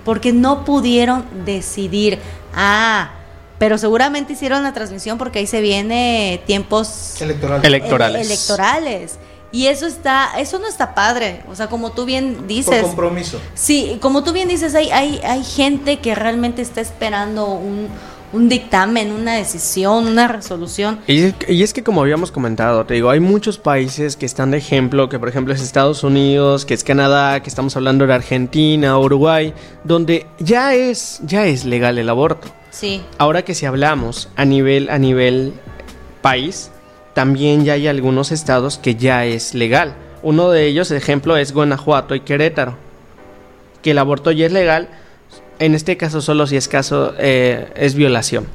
[0.03, 2.19] porque no pudieron decidir.
[2.53, 3.11] Ah,
[3.57, 7.63] pero seguramente hicieron la transmisión porque ahí se viene tiempos Electoral.
[7.63, 8.21] Electorales.
[8.25, 9.19] ele- electorales.
[9.51, 11.43] Y eso está, eso no está padre.
[11.49, 13.39] O sea, como tú bien por dices, compromiso.
[13.53, 17.89] Sí, como tú bien dices, hay, hay, hay gente que realmente está esperando un,
[18.33, 20.99] un dictamen, una decisión, una resolución.
[21.07, 24.51] Y es, y es que como habíamos comentado, te digo, hay muchos países que están
[24.51, 28.13] de ejemplo, que por ejemplo es Estados Unidos, que es Canadá, que estamos hablando de
[28.13, 32.47] Argentina, Uruguay, donde ya es, ya es legal el aborto.
[32.69, 33.01] Sí.
[33.17, 35.53] Ahora que si hablamos a nivel, a nivel
[36.21, 36.71] país,
[37.13, 39.93] también ya hay algunos estados que ya es legal.
[40.23, 42.75] Uno de ellos, ejemplo, es Guanajuato y Querétaro.
[43.81, 44.89] Que el aborto ya es legal,
[45.59, 48.45] en este caso solo si es caso, eh, es violación.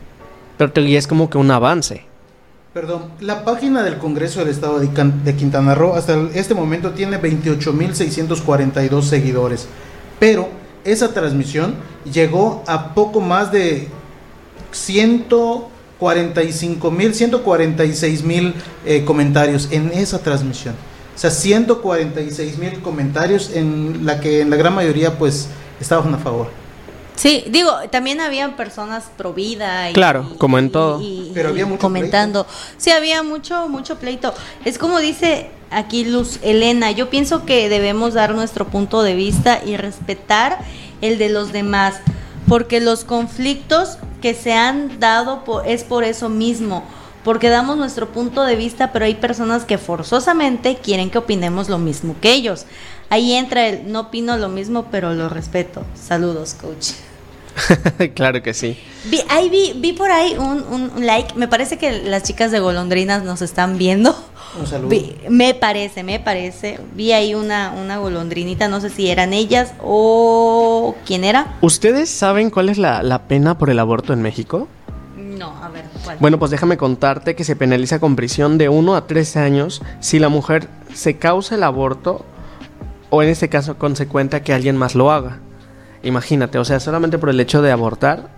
[0.56, 2.04] Pero te- ya es como que un avance.
[2.72, 4.88] Perdón, la página del Congreso del Estado de,
[5.24, 9.66] de Quintana Roo hasta este momento tiene 28.642 seguidores,
[10.20, 10.48] pero
[10.84, 11.74] esa transmisión
[12.12, 13.88] llegó a poco más de
[16.00, 20.74] 145.000, 146.000 eh, comentarios en esa transmisión.
[21.14, 25.48] O sea, 146.000 comentarios en la que en la gran mayoría pues
[25.80, 26.48] estaban a favor.
[27.16, 29.90] Sí, digo, también había personas pro vida.
[29.90, 31.00] Y, claro, como en todo.
[31.32, 32.46] Pero había mucho comentando.
[32.76, 34.34] Sí, había mucho, mucho pleito.
[34.66, 39.62] Es como dice aquí Luz Elena, yo pienso que debemos dar nuestro punto de vista
[39.64, 40.58] y respetar
[41.00, 41.96] el de los demás,
[42.46, 43.96] porque los conflictos
[44.34, 46.82] se han dado es por eso mismo,
[47.24, 51.78] porque damos nuestro punto de vista, pero hay personas que forzosamente quieren que opinemos lo
[51.78, 52.66] mismo que ellos.
[53.10, 55.84] Ahí entra el no opino lo mismo, pero lo respeto.
[55.94, 56.92] Saludos, coach.
[58.14, 58.78] claro que sí.
[59.10, 61.34] Vi, ahí vi, vi por ahí un, un, like.
[61.34, 64.14] Me parece que las chicas de golondrinas nos están viendo.
[64.58, 64.96] Un saludo.
[65.28, 66.80] me parece, me parece.
[66.94, 71.56] Vi ahí una, una golondrinita, no sé si eran ellas o quién era.
[71.60, 74.68] ¿Ustedes saben cuál es la, la pena por el aborto en México?
[75.16, 76.16] No, a ver, ¿cuál?
[76.20, 80.18] Bueno, pues déjame contarte que se penaliza con prisión de 1 a 3 años si
[80.18, 82.24] la mujer se causa el aborto
[83.10, 85.40] o en este caso consecuente que alguien más lo haga.
[86.02, 88.28] Imagínate, o sea, solamente por el hecho de abortar,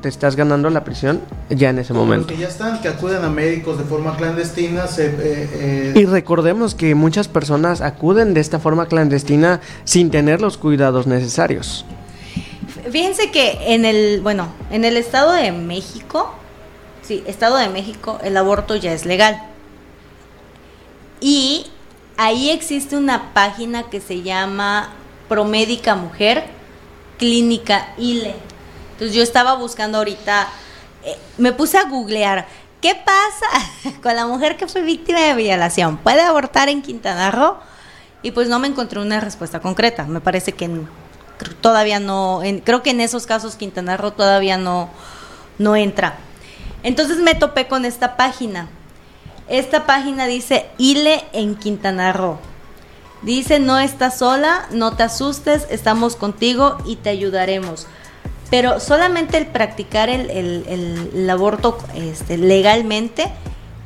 [0.00, 2.28] te estás ganando la prisión ya en ese momento.
[2.28, 4.86] que ya están, que acuden a médicos de forma clandestina.
[4.86, 10.40] Se, eh, eh, Y recordemos que muchas personas acuden de esta forma clandestina sin tener
[10.40, 11.84] los cuidados necesarios.
[12.90, 16.32] Fíjense que en el, bueno, en el Estado de México,
[17.02, 19.42] sí, Estado de México, el aborto ya es legal.
[21.20, 21.66] Y
[22.16, 24.90] ahí existe una página que se llama
[25.28, 26.57] Promédica Mujer
[27.18, 28.34] Clínica ILE.
[28.92, 30.48] Entonces yo estaba buscando ahorita,
[31.04, 32.46] eh, me puse a googlear,
[32.80, 35.98] ¿qué pasa con la mujer que fue víctima de violación?
[35.98, 37.58] ¿Puede abortar en Quintana Roo?
[38.22, 40.04] Y pues no me encontré una respuesta concreta.
[40.04, 40.68] Me parece que
[41.60, 44.90] todavía no, creo que en esos casos Quintana Roo todavía no,
[45.58, 46.16] no entra.
[46.82, 48.68] Entonces me topé con esta página.
[49.48, 52.38] Esta página dice ILE en Quintana Roo.
[53.22, 57.86] Dice, no estás sola, no te asustes, estamos contigo y te ayudaremos.
[58.50, 63.30] Pero solamente el practicar el, aborto este, legalmente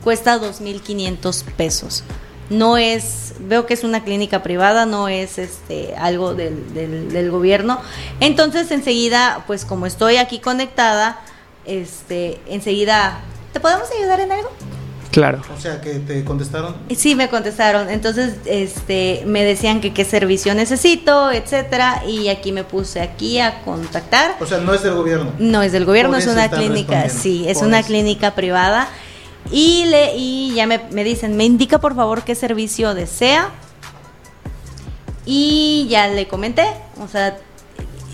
[0.04, 2.04] cuesta 2.500 pesos.
[2.50, 7.80] No es, veo que es una clínica privada, no es este, algo del, del, gobierno.
[8.20, 11.18] Entonces enseguida, pues como estoy aquí conectada,
[11.64, 13.20] este, enseguida,
[13.52, 14.50] ¿te podemos ayudar en algo?
[15.12, 15.42] Claro.
[15.54, 16.74] O sea, que te contestaron.
[16.96, 17.90] Sí, me contestaron.
[17.90, 23.62] Entonces, este, me decían que qué servicio necesito, etcétera, y aquí me puse aquí a
[23.62, 24.36] contactar.
[24.40, 25.30] O sea, no es del gobierno.
[25.38, 28.88] No es del gobierno, es una clínica, sí, es una clínica privada.
[29.50, 33.50] Y le y ya me, dicen, me indica por favor qué servicio desea.
[35.26, 36.64] Y ya le comenté,
[36.98, 37.36] o sea,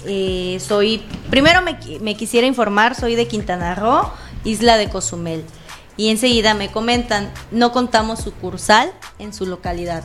[0.05, 4.11] eh, soy, primero me, me quisiera informar, soy de Quintana Roo,
[4.42, 5.44] isla de Cozumel
[5.99, 10.05] y enseguida me comentan, no contamos sucursal en su localidad.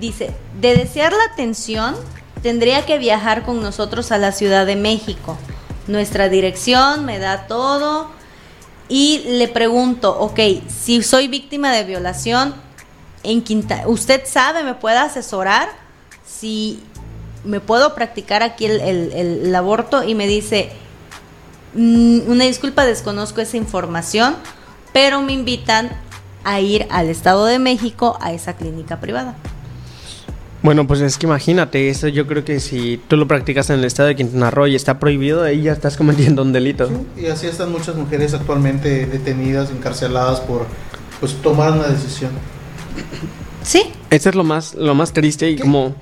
[0.00, 1.94] Dice, de desear la atención,
[2.42, 5.38] tendría que viajar con nosotros a la Ciudad de México.
[5.86, 8.10] Nuestra dirección me da todo
[8.88, 12.54] y le pregunto, ok, si soy víctima de violación,
[13.22, 15.68] en Quinta, ¿usted sabe, me puede asesorar
[16.26, 16.82] si
[17.44, 20.02] me puedo practicar aquí el, aborto?
[20.02, 20.72] Y me dice,
[21.74, 24.34] mm, una disculpa, desconozco esa información
[24.94, 25.90] pero me invitan
[26.44, 29.34] a ir al Estado de México a esa clínica privada.
[30.62, 33.84] Bueno, pues es que imagínate, eso yo creo que si tú lo practicas en el
[33.84, 36.88] estado de Quintana Roo y está prohibido, ahí ya estás cometiendo un delito.
[37.18, 40.64] y así están muchas mujeres actualmente detenidas, encarceladas por
[41.20, 42.30] pues tomar una decisión.
[43.62, 43.82] Sí.
[44.08, 45.94] Eso es lo más, lo más triste y como...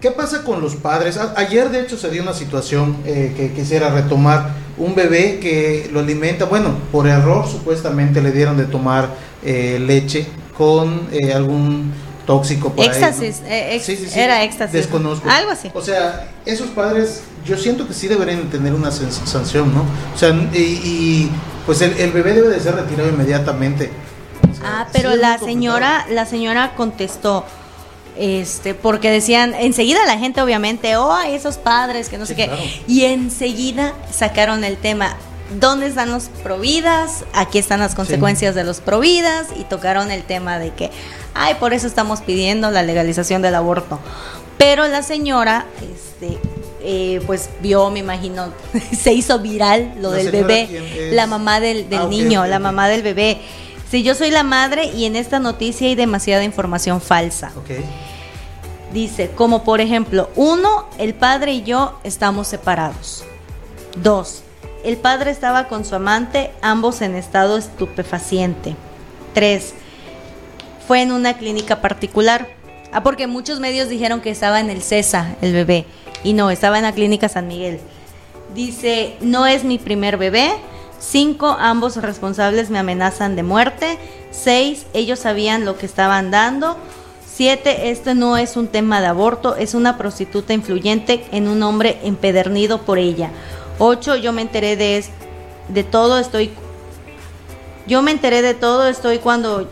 [0.00, 1.18] ¿Qué pasa con los padres?
[1.36, 6.00] ayer de hecho se dio una situación eh, que quisiera retomar un bebé que lo
[6.00, 9.10] alimenta, bueno, por error supuestamente le dieron de tomar
[9.44, 10.26] eh, leche
[10.56, 11.92] con eh, algún
[12.26, 13.82] tóxico por éxtasis, eh,
[14.14, 14.72] era éxtasis.
[14.72, 15.28] Desconozco.
[15.28, 15.70] Algo así.
[15.74, 19.84] O sea, esos padres, yo siento que sí deberían tener una sanción, ¿no?
[20.14, 21.30] O sea, y,
[21.66, 23.90] pues el, bebé debe de ser retirado inmediatamente.
[24.64, 27.44] ah, pero la señora, la señora contestó,
[28.20, 32.50] este, porque decían, enseguida la gente obviamente, oh, esos padres, que no sé qué,
[32.86, 35.16] y enseguida sacaron el tema,
[35.58, 37.24] ¿dónde están los providas?
[37.32, 40.90] Aquí están las consecuencias de los providas, y tocaron el tema de que,
[41.32, 43.98] ay, por eso estamos pidiendo la legalización del aborto.
[44.58, 46.36] Pero la señora, este,
[46.82, 48.52] eh, pues vio, me imagino,
[49.00, 53.40] se hizo viral lo del bebé, la mamá del, ah, niño, la mamá del bebé.
[53.90, 57.50] Si yo soy la madre y en esta noticia hay demasiada información falsa.
[58.92, 63.24] Dice, como por ejemplo, uno, el padre y yo estamos separados.
[64.02, 64.42] Dos,
[64.84, 68.74] el padre estaba con su amante, ambos en estado estupefaciente.
[69.32, 69.74] Tres,
[70.88, 72.48] fue en una clínica particular.
[72.92, 75.86] Ah, porque muchos medios dijeron que estaba en el CESA, el bebé,
[76.24, 77.78] y no, estaba en la clínica San Miguel.
[78.54, 80.50] Dice, no es mi primer bebé.
[80.98, 83.98] Cinco, ambos responsables me amenazan de muerte.
[84.32, 86.76] Seis, ellos sabían lo que estaban dando.
[87.40, 91.98] Siete, este no es un tema de aborto, es una prostituta influyente en un hombre
[92.02, 93.30] empedernido por ella.
[93.78, 95.02] Ocho, yo me enteré de,
[95.68, 96.50] de todo, estoy...
[97.86, 99.70] Yo me enteré de todo, estoy cuando,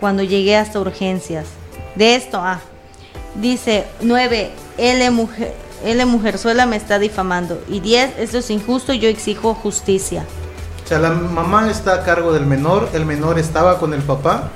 [0.00, 1.46] cuando llegué hasta urgencias.
[1.94, 2.58] De esto, ah.
[3.36, 5.54] Dice, nueve, L mujer,
[5.84, 7.62] L mujerzuela me está difamando.
[7.68, 10.24] Y diez, esto es injusto, yo exijo justicia.
[10.84, 14.50] O sea, la mamá está a cargo del menor, el menor estaba con el papá,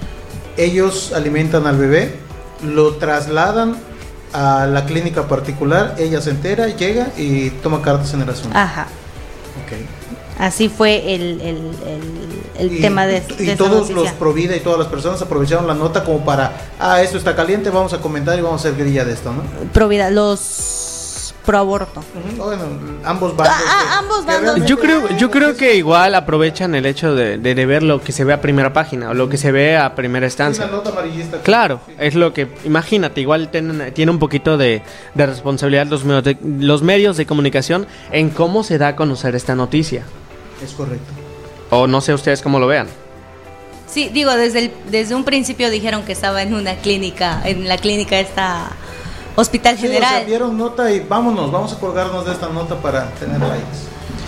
[0.56, 2.28] ellos alimentan al bebé,
[2.62, 3.76] lo trasladan
[4.32, 8.56] a la clínica particular, ella se entera, llega y toma cartas en el asunto.
[8.56, 8.86] Ajá.
[9.64, 9.86] Okay.
[10.38, 11.56] Así fue el, el,
[11.86, 15.74] el, el tema de, de Y todos los Provida y todas las personas aprovecharon la
[15.74, 19.04] nota como para, ah, esto está caliente, vamos a comentar y vamos a hacer grilla
[19.04, 19.42] de esto, ¿no?
[19.72, 20.38] Provida, los
[21.50, 22.04] pro aborto.
[22.36, 22.62] Bueno,
[23.04, 23.56] ambos bandos.
[23.66, 24.64] Ah, ambos bandos.
[24.66, 28.22] Yo creo, yo creo que igual aprovechan el hecho de, de, ver lo que se
[28.22, 30.66] ve a primera página o lo que se ve a primera estancia.
[30.66, 31.42] Una nota amarillista.
[31.42, 34.82] Claro, es lo que, imagínate, igual tienen, tiene un poquito de,
[35.14, 39.34] de responsabilidad los medios de, los medios de comunicación en cómo se da a conocer
[39.34, 40.04] esta noticia.
[40.62, 41.12] Es correcto.
[41.70, 42.86] O no sé ustedes cómo lo vean.
[43.88, 47.76] Sí, digo, desde, el, desde un principio dijeron que estaba en una clínica, en la
[47.76, 48.70] clínica esta
[49.40, 50.14] Hospital sí, General.
[50.14, 53.64] O sea, dieron nota y vámonos, vamos a colgarnos de esta nota para tener likes.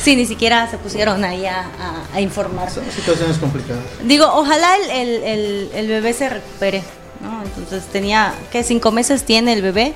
[0.01, 2.71] Sí, ni siquiera se pusieron ahí a, a, a informar.
[2.71, 3.83] Son situaciones complicadas.
[4.03, 6.83] Digo, ojalá el, el, el, el bebé se recupere,
[7.21, 7.43] ¿no?
[7.45, 8.65] Entonces tenía, ¿qué?
[8.65, 9.95] ¿Cinco meses tiene el bebé?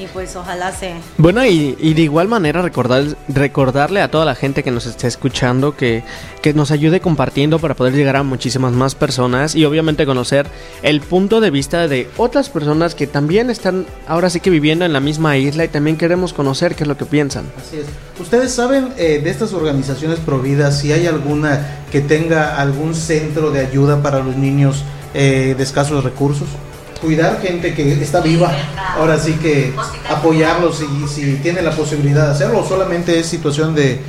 [0.00, 0.94] Y pues ojalá se...
[1.18, 5.06] Bueno, y, y, de igual manera recordar, recordarle a toda la gente que nos esté
[5.06, 6.02] escuchando que,
[6.40, 10.46] que nos ayude compartiendo para poder llegar a muchísimas más personas y obviamente conocer
[10.82, 14.94] el punto de vista de otras personas que también están ahora sí que viviendo en
[14.94, 17.44] la misma isla y también queremos conocer qué es lo que piensan.
[17.58, 17.86] Así es.
[18.18, 23.60] ¿Ustedes saben eh, de estas organizaciones providas si hay alguna que tenga algún centro de
[23.60, 24.82] ayuda para los niños
[25.12, 26.48] eh, de escasos recursos?
[27.00, 28.52] Cuidar gente que está viva,
[28.96, 29.72] ahora sí que
[30.08, 34.00] apoyarlos si, si tienen la posibilidad de hacerlo, o solamente es situación de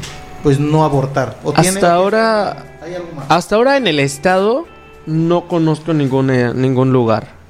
[0.44, 1.38] pues no abortar.
[1.44, 3.26] ¿O hasta tiene, ahora, ¿hay algo más?
[3.30, 4.66] hasta ahora en el estado
[5.06, 7.42] no conozco ningún, eh, ningún lugar.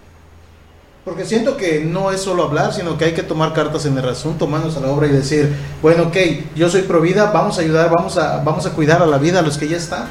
[1.04, 4.08] Porque siento que no es solo hablar, sino que hay que tomar cartas en el
[4.08, 6.18] asunto, manos a la obra y decir, bueno, ok,
[6.56, 9.40] yo soy pro vida, vamos a ayudar, vamos a, vamos a cuidar a la vida,
[9.40, 10.06] a los que ya están.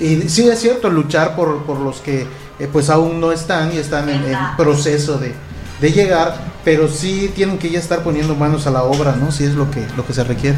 [0.00, 2.26] Y sí es cierto, luchar por, por los que
[2.62, 5.34] eh, pues aún no están y están en, en proceso de,
[5.80, 9.32] de, llegar, pero sí tienen que ya estar poniendo manos a la obra, ¿no?
[9.32, 10.56] Si es lo que, lo que se requiere.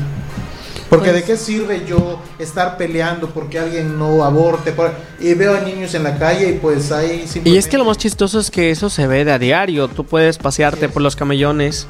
[0.90, 5.57] Porque pues, de qué sirve yo estar peleando porque alguien no aborte por, y veo
[5.57, 7.50] a niños en la calle y pues ahí simplemente...
[7.50, 10.05] Y es que lo más chistoso es que eso se ve de a diario, tú
[10.05, 11.86] puedes pasearte sí, por los camellones.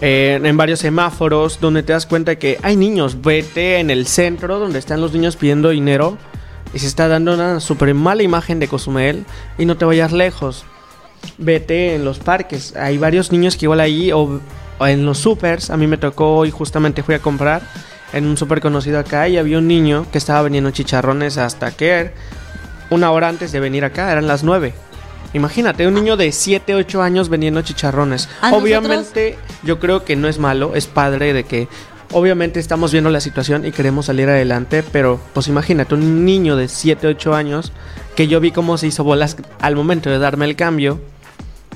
[0.00, 4.60] Eh, en varios semáforos donde te das cuenta que hay niños, vete en el centro
[4.60, 6.16] donde están los niños pidiendo dinero
[6.72, 9.24] y se está dando una súper mala imagen de Cozumel
[9.58, 10.64] y no te vayas lejos.
[11.38, 14.40] Vete en los parques, hay varios niños que igual ahí o,
[14.78, 17.62] o en los supers, a mí me tocó hoy justamente fui a comprar
[18.12, 22.12] en un super conocido acá y había un niño que estaba vendiendo chicharrones hasta que
[22.90, 24.74] una hora antes de venir acá, eran las 9.
[25.32, 28.28] Imagínate, un niño de 7, 8 años vendiendo chicharrones.
[28.50, 29.58] Obviamente, nosotros?
[29.62, 31.68] yo creo que no es malo, es padre de que
[32.12, 36.68] obviamente estamos viendo la situación y queremos salir adelante, pero pues imagínate, un niño de
[36.68, 37.72] 7, 8 años
[38.16, 41.00] que yo vi cómo se hizo bolas al momento de darme el cambio,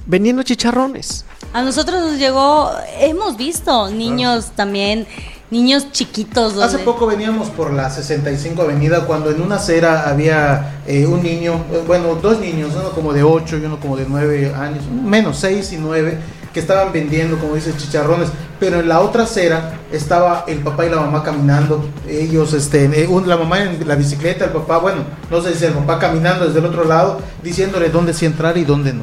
[0.07, 1.25] vendiendo chicharrones.
[1.53, 2.71] A nosotros nos llegó,
[3.01, 4.53] hemos visto niños ah.
[4.57, 5.07] también
[5.51, 6.55] niños chiquitos.
[6.55, 6.67] Donde...
[6.67, 11.65] Hace poco veníamos por la 65 Avenida cuando en una acera había eh, un niño,
[11.87, 15.73] bueno, dos niños, uno como de 8 y uno como de 9 años, menos 6
[15.73, 16.19] y 9,
[16.53, 18.29] que estaban vendiendo, como dice, chicharrones,
[18.65, 23.09] pero en la otra acera estaba el papá y la mamá caminando, ellos, este, eh,
[23.27, 26.61] la mamá en la bicicleta, el papá, bueno, no sé si el papá caminando desde
[26.61, 29.03] el otro lado, diciéndole dónde sí entrar y dónde no.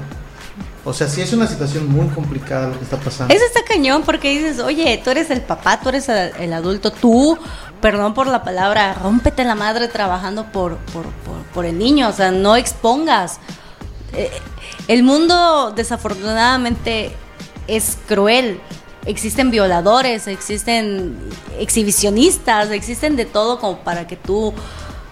[0.83, 3.31] O sea, sí es una situación muy complicada lo que está pasando.
[3.31, 6.89] Eso está cañón porque dices, oye, tú eres el papá, tú eres el, el adulto,
[6.89, 7.37] tú,
[7.81, 12.13] perdón por la palabra, rómpete la madre trabajando por, por, por, por el niño, o
[12.13, 13.37] sea, no expongas.
[14.13, 14.31] Eh,
[14.87, 17.15] el mundo desafortunadamente
[17.67, 18.59] es cruel.
[19.05, 21.15] Existen violadores, existen
[21.59, 24.53] exhibicionistas, existen de todo como para que tú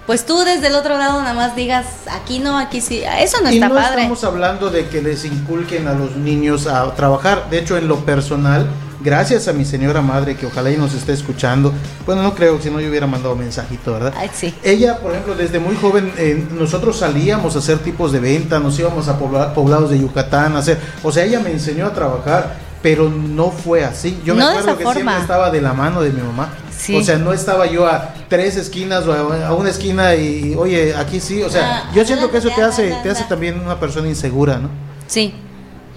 [0.09, 3.51] pues tú desde el otro lado nada más digas, aquí no, aquí sí, eso no
[3.51, 4.01] y está no padre.
[4.01, 7.97] estamos hablando de que les inculquen a los niños a trabajar, de hecho en lo
[7.97, 8.65] personal,
[9.01, 11.71] gracias a mi señora madre que ojalá y nos esté escuchando,
[12.07, 14.15] bueno no creo, si no yo hubiera mandado mensajito, ¿verdad?
[14.17, 14.51] Ay, sí.
[14.63, 18.79] Ella, por ejemplo, desde muy joven, eh, nosotros salíamos a hacer tipos de venta, nos
[18.79, 22.57] íbamos a poblar, poblados de Yucatán, a hacer, o sea, ella me enseñó a trabajar,
[22.81, 24.19] pero no fue así.
[24.25, 25.01] Yo no me acuerdo que forma.
[25.01, 26.53] siempre estaba de la mano de mi mamá.
[26.77, 26.95] Sí.
[26.95, 31.19] O sea, no estaba yo a tres esquinas o a, una esquina y, oye, aquí
[31.19, 31.41] sí.
[31.43, 34.57] O sea, Ah, yo siento que eso te hace, te hace también una persona insegura,
[34.59, 34.69] ¿no?
[35.07, 35.33] Sí.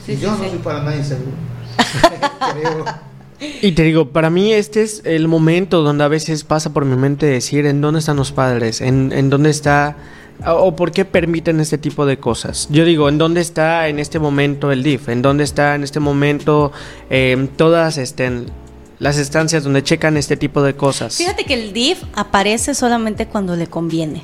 [0.05, 0.51] Sí, Y yo sí, no sí.
[0.51, 1.33] soy para nada inseguro.
[2.53, 2.85] Creo.
[3.61, 6.97] Y te digo, para mí este es el momento donde a veces pasa por mi
[6.97, 9.97] mente decir en dónde están los padres, en, en dónde está
[10.47, 12.69] o por qué permiten este tipo de cosas.
[12.71, 16.01] Yo digo, en dónde está en este momento el DIF, en dónde está en este
[16.01, 16.73] momento
[17.11, 18.47] eh, todas estén
[18.99, 21.17] las estancias donde checan este tipo de cosas.
[21.17, 24.23] Fíjate que el DIF aparece solamente cuando le conviene.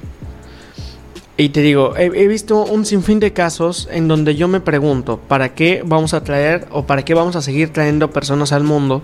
[1.37, 5.19] Y te digo, he, he visto un sinfín de casos en donde yo me pregunto,
[5.19, 9.03] ¿para qué vamos a traer o para qué vamos a seguir trayendo personas al mundo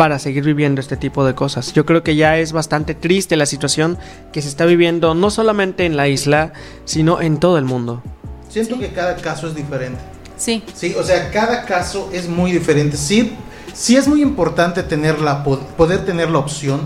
[0.00, 1.74] para seguir viviendo este tipo de cosas?
[1.74, 3.98] Yo creo que ya es bastante triste la situación
[4.32, 6.54] que se está viviendo no solamente en la isla,
[6.86, 8.02] sino en todo el mundo.
[8.48, 10.00] Siento que cada caso es diferente.
[10.38, 10.62] Sí.
[10.72, 12.96] Sí, o sea, cada caso es muy diferente.
[12.96, 13.34] Sí,
[13.74, 16.80] sí es muy importante tener la, po- poder tener la opción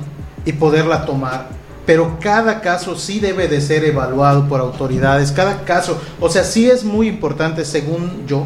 [0.45, 1.51] y poderla tomar,
[1.87, 5.31] pero cada caso sí debe de ser evaluado por autoridades.
[5.31, 8.45] Cada caso, o sea, sí es muy importante, según yo,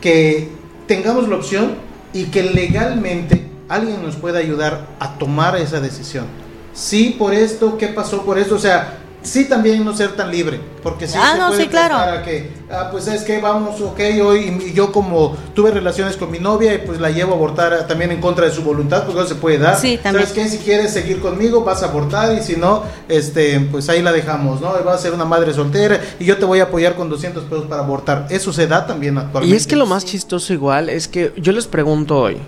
[0.00, 0.48] que
[0.86, 1.74] tengamos la opción
[2.14, 6.26] y que legalmente alguien nos pueda ayudar a tomar esa decisión.
[6.74, 8.54] Sí, por esto, ¿qué pasó por esto?
[8.54, 11.68] O sea, sí también no ser tan libre, porque sí Ah, se no, puede sí,
[11.68, 11.96] claro.
[11.96, 16.30] a que, ah, pues es que vamos, ok, hoy y yo como tuve relaciones con
[16.30, 19.04] mi novia y pues la llevo a abortar ah, también en contra de su voluntad,
[19.04, 19.78] porque no se puede dar.
[19.78, 20.26] Sí, también.
[20.26, 20.48] ¿Sabes qué?
[20.48, 24.60] Si quieres seguir conmigo, vas a abortar y si no, este, pues ahí la dejamos,
[24.62, 24.72] ¿no?
[24.84, 27.66] Va a ser una madre soltera y yo te voy a apoyar con 200 pesos
[27.66, 28.26] para abortar.
[28.30, 29.54] Eso se da también actualmente.
[29.54, 32.38] Y es que lo más chistoso igual es que yo les pregunto hoy,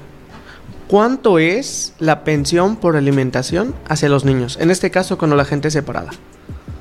[0.88, 4.56] ¿cuánto es la pensión por alimentación hacia los niños?
[4.60, 6.10] En este caso, cuando la gente es separada.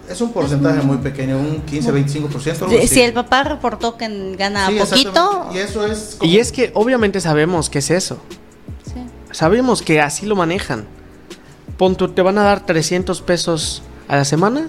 [0.09, 2.65] Es un porcentaje muy pequeño, un 15, 25%.
[2.65, 2.87] algo Si, así.
[2.87, 5.49] si el papá reportó que gana Sí, poquito.
[5.53, 6.15] Y eso es...
[6.19, 8.17] como- Y es que obviamente sabemos que es eso.
[8.85, 8.99] Sí.
[9.31, 10.85] Sabemos que así lo manejan.
[11.77, 14.67] Pon te van a dar 300 pesos a la semana.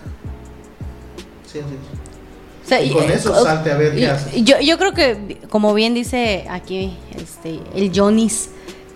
[1.53, 2.65] Sí, así es.
[2.65, 4.33] O sea, Y con eh, eso salte a ver qué y- haces.
[4.45, 8.49] Yo, yo creo que, como bien dice aquí este, el Jonis,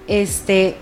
[0.09, 0.77] este,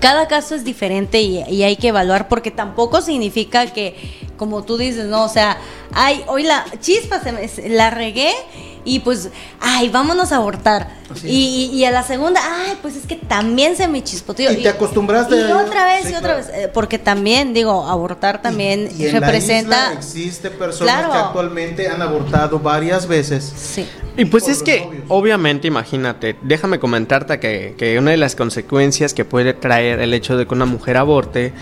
[0.00, 3.94] cada caso es diferente y, hay que evaluar porque tampoco significa que,
[4.36, 5.58] como tú dices, no, o sea,
[5.92, 8.32] ay, hoy la chispa se me, la regué
[8.84, 9.30] y pues,
[9.60, 11.00] ay, vámonos a abortar.
[11.24, 14.50] Y, y- y a la segunda, ay, pues es que también se me chispoteó.
[14.50, 16.36] Y te acostumbraste Y a- otra vez, sí, y otra claro.
[16.38, 19.88] vez, eh, porque también, digo, abortar también Y- y en la representa...
[19.88, 21.12] isla existe personas Claro.
[21.12, 23.52] que actualmente han abortado varias veces.
[23.54, 23.86] Sí.
[24.16, 25.04] Y pues Por es que, novios.
[25.08, 30.36] obviamente, imagínate, déjame comentarte que, que una de las consecuencias que puede traer el hecho
[30.36, 31.52] de que una mujer aborte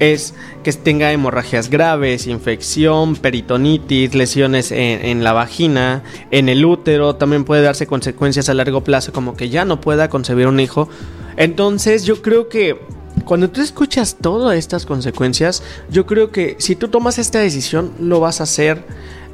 [0.00, 7.16] es que tenga hemorragias graves, infección, peritonitis, lesiones en, en la vagina, en el útero,
[7.16, 10.88] también puede darse consecuencias a largo plazo como que ya no pueda concebir un hijo.
[11.36, 12.80] Entonces yo creo que
[13.24, 18.20] cuando tú escuchas todas estas consecuencias, yo creo que si tú tomas esta decisión lo
[18.20, 18.84] vas a hacer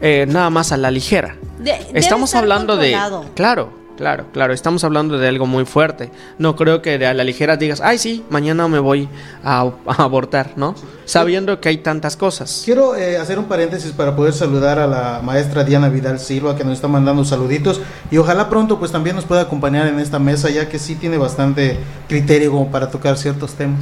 [0.00, 1.36] eh, nada más a la ligera.
[1.58, 2.90] De- Estamos hablando de...
[3.34, 4.52] Claro, claro, claro.
[4.52, 6.10] Estamos hablando de algo muy fuerte.
[6.38, 9.08] No creo que de a la ligera digas, ay sí, mañana me voy
[9.42, 10.74] a, a abortar, ¿no?
[11.04, 12.62] Sabiendo que hay tantas cosas.
[12.64, 16.64] Quiero eh, hacer un paréntesis para poder saludar a la maestra Diana Vidal Silva que
[16.64, 17.80] nos está mandando saluditos
[18.10, 21.18] y ojalá pronto pues también nos pueda acompañar en esta mesa ya que sí tiene
[21.18, 21.78] bastante
[22.08, 23.80] criterio como para tocar ciertos temas.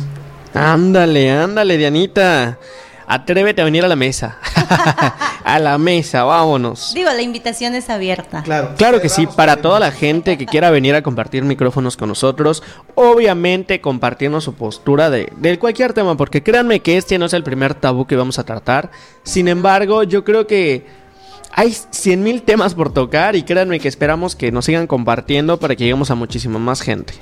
[0.54, 2.58] Ándale, ándale, Dianita.
[3.06, 4.38] Atrévete a venir a la mesa.
[5.44, 6.92] a la mesa, vámonos.
[6.94, 8.42] Digo, la invitación es abierta.
[8.42, 8.74] Claro.
[8.76, 12.62] Claro que sí, para toda la gente que quiera venir a compartir micrófonos con nosotros,
[12.94, 17.44] obviamente compartirnos su postura de, de cualquier tema, porque créanme que este no es el
[17.44, 18.90] primer tabú que vamos a tratar.
[19.22, 20.86] Sin embargo, yo creo que
[21.56, 25.76] hay 100 mil temas por tocar y créanme que esperamos que nos sigan compartiendo para
[25.76, 27.14] que lleguemos a muchísima más gente.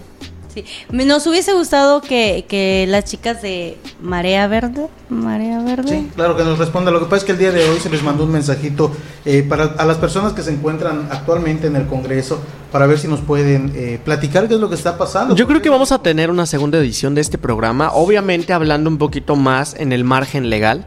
[0.53, 0.65] Sí.
[0.91, 6.37] Me- Nos hubiese gustado que, que las chicas de Marea Verde, Marea Verde, Sí, claro
[6.37, 6.91] que nos responda.
[6.91, 8.91] Lo que pasa es que el día de hoy se les mandó un mensajito
[9.25, 12.41] eh, para a las personas que se encuentran actualmente en el Congreso
[12.71, 15.35] para ver si nos pueden eh, platicar qué es lo que está pasando.
[15.35, 18.99] Yo creo que vamos a tener una segunda edición de este programa, obviamente hablando un
[18.99, 20.87] poquito más en el margen legal.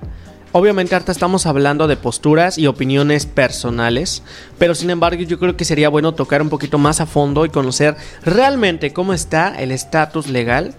[0.57, 4.23] Obviamente ahorita estamos hablando de posturas y opiniones personales,
[4.57, 7.49] pero sin embargo yo creo que sería bueno tocar un poquito más a fondo y
[7.49, 10.73] conocer realmente cómo está el estatus legal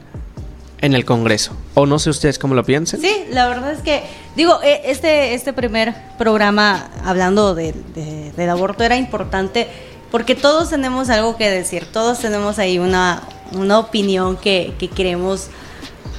[0.81, 1.53] en el Congreso.
[1.75, 3.03] O no sé ustedes cómo lo piensen.
[3.03, 4.03] Sí, la verdad es que,
[4.35, 9.69] digo, eh, este, este primer programa hablando de- de- del aborto era importante
[10.11, 15.49] porque todos tenemos algo que decir, todos tenemos ahí una, una opinión que, que queremos,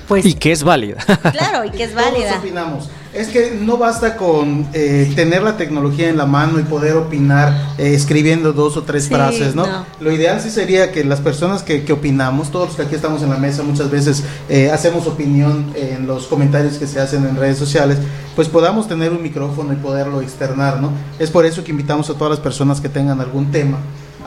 [0.08, 0.98] pues, Y que es válida.
[1.32, 2.38] claro, y que es Todos válida.
[2.38, 2.88] opinamos.
[3.18, 7.74] Es que no basta con eh, tener la tecnología en la mano y poder opinar
[7.78, 9.66] eh, escribiendo dos o tres Sí, frases, ¿no?
[9.66, 9.86] no.
[10.00, 13.24] Lo ideal sí sería que las personas que, que opinamos, todos los que aquí estamos
[13.24, 17.36] en la mesa, muchas veces eh, hacemos opinión en los comentarios que se hacen en
[17.38, 17.98] redes sociales,
[18.36, 20.92] pues podamos tener un micrófono y poderlo externar, ¿no?
[21.18, 23.78] Es por eso que invitamos a todas las personas que tengan algún tema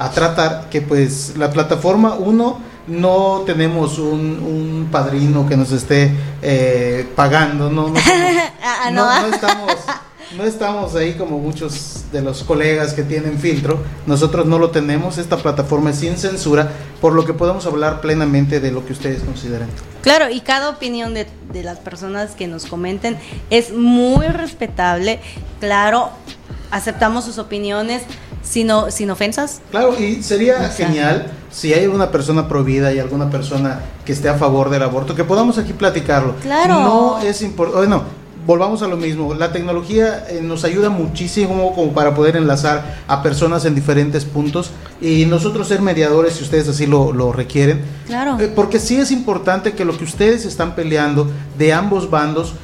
[0.01, 6.11] a tratar, que pues la plataforma, uno, no tenemos un, un padrino que nos esté
[6.43, 9.29] eh, pagando, no, no, somos- Ah, no, no.
[9.29, 9.73] no estamos,
[10.37, 13.79] no estamos ahí como muchos de los colegas que tienen filtro.
[14.07, 15.19] Nosotros no lo tenemos.
[15.19, 16.71] Esta plataforma es sin censura,
[17.01, 19.69] por lo que podemos hablar plenamente de lo que ustedes consideren.
[20.03, 23.19] Claro, y cada opinión de, de las personas que nos comenten
[23.51, 25.21] es muy respetable.
[25.61, 26.11] Claro,
[26.71, 28.03] aceptamos sus opiniones
[28.43, 29.61] sin, o- sin ofensas.
[29.71, 34.35] Claro, y sería genial si hay alguna persona provida y alguna persona que esté a
[34.35, 36.37] favor del aborto, que podamos aquí platicarlo.
[36.41, 36.81] Claro.
[36.81, 38.05] No es importante, bueno,
[38.47, 39.35] volvamos a lo mismo.
[39.35, 44.71] La tecnología eh, nos ayuda muchísimo como para poder enlazar a personas en diferentes puntos
[45.01, 47.81] y nosotros ser mediadores si ustedes así lo, lo requieren.
[48.07, 48.39] Claro.
[48.41, 52.55] Eh, porque sí es importante que lo que ustedes están peleando de ambos bandos,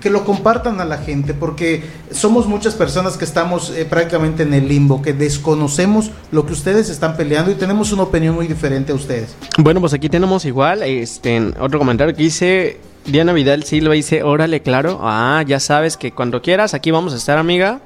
[0.00, 4.54] que lo compartan a la gente, porque somos muchas personas que estamos eh, prácticamente en
[4.54, 8.92] el limbo, que desconocemos lo que ustedes están peleando y tenemos una opinión muy diferente
[8.92, 9.34] a ustedes.
[9.58, 14.60] Bueno, pues aquí tenemos igual, este, otro comentario que dice Diana Vidal Silva, dice, órale,
[14.60, 17.80] claro, ah, ya sabes que cuando quieras, aquí vamos a estar, amiga.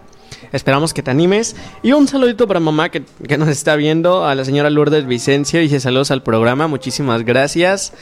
[0.51, 1.55] Esperamos que te animes.
[1.83, 5.61] Y un saludito para mamá que, que nos está viendo, a la señora Lourdes Vicencio,
[5.61, 7.93] dice saludos al programa, muchísimas gracias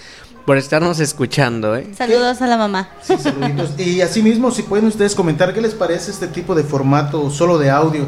[0.47, 1.87] por estarnos escuchando, ¿eh?
[1.97, 2.89] Saludos a la mamá.
[3.03, 3.79] Sí, saluditos.
[3.79, 7.71] y asimismo, si pueden ustedes comentar qué les parece este tipo de formato solo de
[7.71, 8.07] audio,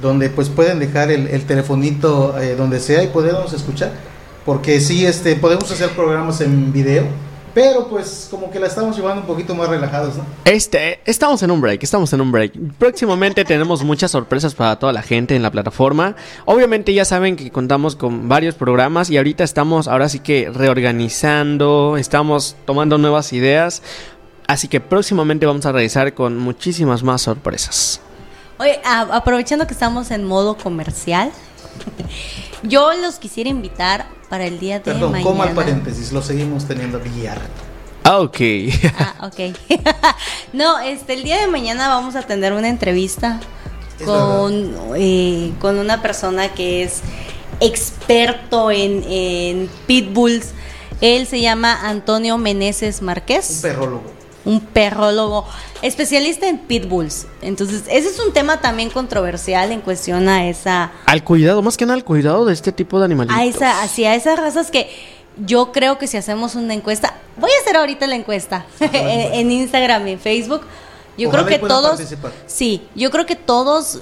[0.00, 3.92] donde pues pueden dejar el, el telefonito eh, donde sea y podemos escuchar,
[4.46, 7.04] porque sí, este, podemos hacer programas en video,
[7.54, 10.24] pero pues como que la estamos llevando un poquito más relajados, ¿no?
[10.44, 12.52] Este, estamos en un break, estamos en un break.
[12.78, 16.16] Próximamente tenemos muchas sorpresas para toda la gente en la plataforma.
[16.44, 21.96] Obviamente ya saben que contamos con varios programas y ahorita estamos ahora sí que reorganizando,
[21.98, 23.82] estamos tomando nuevas ideas.
[24.46, 28.00] Así que próximamente vamos a regresar con muchísimas más sorpresas.
[28.58, 31.30] Oye, a- aprovechando que estamos en modo comercial,
[32.62, 35.30] yo los quisiera invitar para el día de Perdón, mañana.
[35.30, 37.40] coma el paréntesis, lo seguimos teniendo billar.
[38.04, 38.38] Ah, ok.
[38.98, 39.56] Ah, ok.
[40.52, 43.40] no, este, el día de mañana vamos a tener una entrevista
[44.04, 47.02] con, eh, con una persona que es
[47.60, 50.50] experto en, en pitbulls.
[51.00, 54.21] Él se llama Antonio Meneses Un Márquez, perrólogo.
[54.44, 55.44] Un perrólogo
[55.82, 57.26] especialista en pitbulls.
[57.42, 61.84] Entonces, ese es un tema también controversial en cuestión a esa al cuidado, más que
[61.86, 63.36] nada al cuidado de este tipo de animalitos.
[63.38, 64.90] a esa, hacia esas razas que
[65.46, 69.50] yo creo que si hacemos una encuesta, voy a hacer ahorita la encuesta en, en
[69.52, 70.62] Instagram y en Facebook.
[71.16, 72.32] Yo Ojalá creo que todos, participar.
[72.46, 74.00] sí, yo creo que todos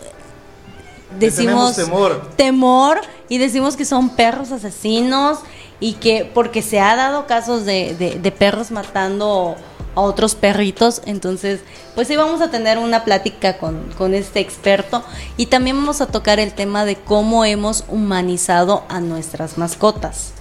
[1.18, 2.30] decimos tenemos temor.
[2.36, 5.38] temor y decimos que son perros asesinos
[5.80, 9.56] y que porque se ha dado casos de, de- de perros matando
[9.94, 11.60] a otros perritos, entonces
[11.94, 15.02] pues sí vamos a tener una plática con, con este experto
[15.36, 20.32] y también vamos a tocar el tema de cómo hemos humanizado a nuestras mascotas.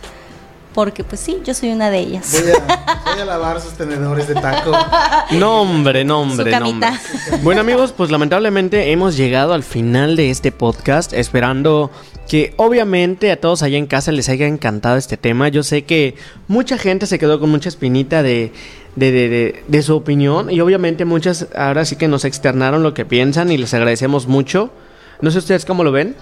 [0.73, 2.31] Porque pues sí, yo soy una de ellas.
[2.31, 4.71] Voy a, voy a lavar sus tenedores de taco.
[5.31, 6.73] No, hombre, no, hombre, no.
[7.43, 11.91] Bueno, amigos, pues lamentablemente hemos llegado al final de este podcast, esperando
[12.29, 15.47] que obviamente a todos allá en casa les haya encantado este tema.
[15.49, 16.15] Yo sé que
[16.47, 18.51] mucha gente se quedó con mucha espinita de,
[18.95, 22.93] de, de, de- de su opinión y obviamente muchas ahora sí que nos externaron lo
[22.93, 24.69] que piensan y les agradecemos mucho.
[25.21, 26.15] No sé ustedes cómo lo ven.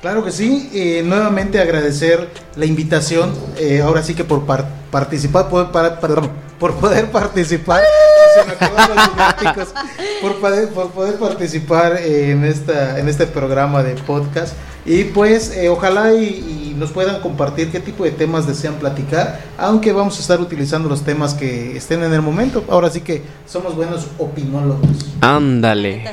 [0.00, 5.48] Claro que sí, eh, nuevamente agradecer la invitación, eh, ahora sí que por par- participar,
[5.48, 6.30] por, para- perdón,
[6.60, 7.82] por poder participar,
[10.22, 14.54] por, poder- por poder participar en, esta, en este programa de podcast
[14.88, 16.24] y pues eh, ojalá y,
[16.70, 20.88] y nos puedan compartir qué tipo de temas desean platicar, aunque vamos a estar utilizando
[20.88, 24.88] los temas que estén en el momento, ahora sí que somos buenos opinólogos.
[25.20, 26.04] Ándale.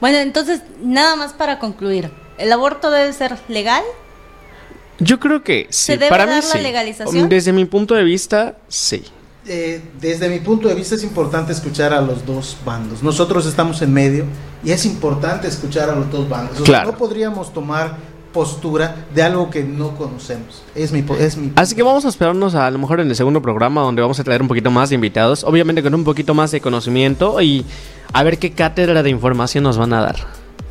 [0.00, 2.10] Bueno, entonces, nada más para concluir.
[2.38, 3.82] ¿El aborto debe ser legal?
[4.98, 5.86] Yo creo que sí.
[5.86, 6.60] ¿Se debe para dar mí la sí.
[6.62, 7.28] legalización?
[7.28, 9.04] Desde mi punto de vista, sí.
[9.46, 13.02] Eh, desde mi punto de vista es importante escuchar a los dos bandos.
[13.02, 14.24] Nosotros estamos en medio
[14.64, 16.54] y es importante escuchar a los dos bandos.
[16.54, 16.92] O sea, Claro.
[16.92, 20.62] no podríamos tomar postura de algo que no conocemos.
[20.74, 23.16] Es mi, es mi Así que vamos a esperarnos a, a lo mejor en el
[23.16, 26.34] segundo programa donde vamos a traer un poquito más de invitados, obviamente con un poquito
[26.34, 27.64] más de conocimiento y
[28.12, 30.16] a ver qué cátedra de información nos van a dar.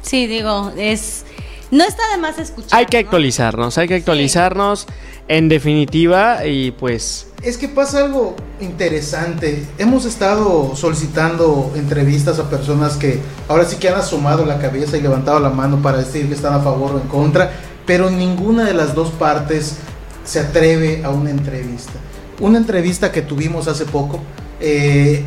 [0.04, 1.26] Sí, digo, es
[1.72, 2.78] no está de más escuchar.
[2.78, 4.86] Hay que actualizarnos, hay que actualizarnos
[5.28, 7.28] en definitiva y pues...
[7.42, 9.66] Es que pasa algo interesante.
[9.78, 15.02] Hemos estado solicitando entrevistas a personas que ahora sí que han asomado la cabeza y
[15.02, 17.52] levantado la mano para decir que están a favor o en contra,
[17.86, 19.76] pero ninguna de las dos partes
[20.24, 21.94] se atreve a una entrevista.
[22.40, 24.20] Una entrevista que tuvimos hace poco,
[24.60, 25.24] eh,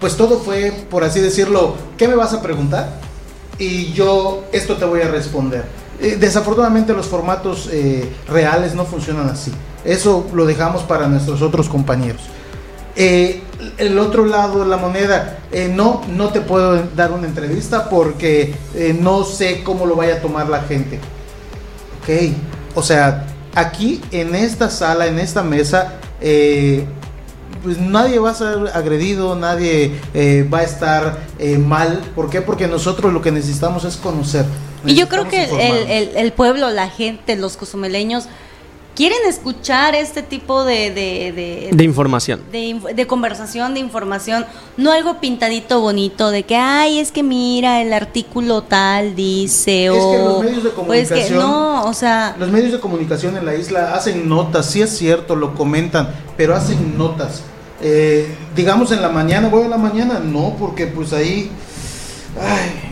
[0.00, 3.00] pues todo fue, por así decirlo, ¿qué me vas a preguntar?
[3.58, 5.64] Y yo esto te voy a responder.
[6.00, 9.52] Eh, desafortunadamente los formatos eh, reales no funcionan así.
[9.84, 12.22] Eso lo dejamos para nuestros otros compañeros.
[12.94, 13.42] Eh,
[13.78, 15.38] el otro lado de la moneda,
[15.72, 18.54] no, no te puedo dar una entrevista porque
[19.00, 20.98] no sé cómo lo vaya a tomar la gente.
[22.02, 22.34] Ok,
[22.74, 29.34] o sea, aquí en esta sala, en esta mesa, pues nadie va a ser agredido,
[29.34, 30.00] nadie
[30.52, 31.18] va a estar
[31.58, 32.00] mal.
[32.14, 32.42] ¿Por qué?
[32.42, 34.44] Porque nosotros lo que necesitamos es conocer.
[34.84, 38.28] Y yo creo que el, el, pueblo, la gente, los cozumeleños
[38.98, 40.90] quieren escuchar este tipo de...
[40.90, 42.40] De, de, información.
[42.50, 44.44] De, conversación, de información,
[44.76, 49.94] no algo pintadito bonito de que, ay, es que mira, el artículo tal dice, o...
[49.94, 51.18] Es que los medios de comunicación...
[51.18, 52.34] Pues que no, o sea...
[52.40, 56.56] Los medios de comunicación en la isla hacen notas, sí es cierto, lo comentan, pero
[56.56, 57.44] hacen notas.
[57.80, 61.52] Eh, digamos en la mañana, voy a la mañana, no, porque pues ahí...
[62.40, 62.88] Ay,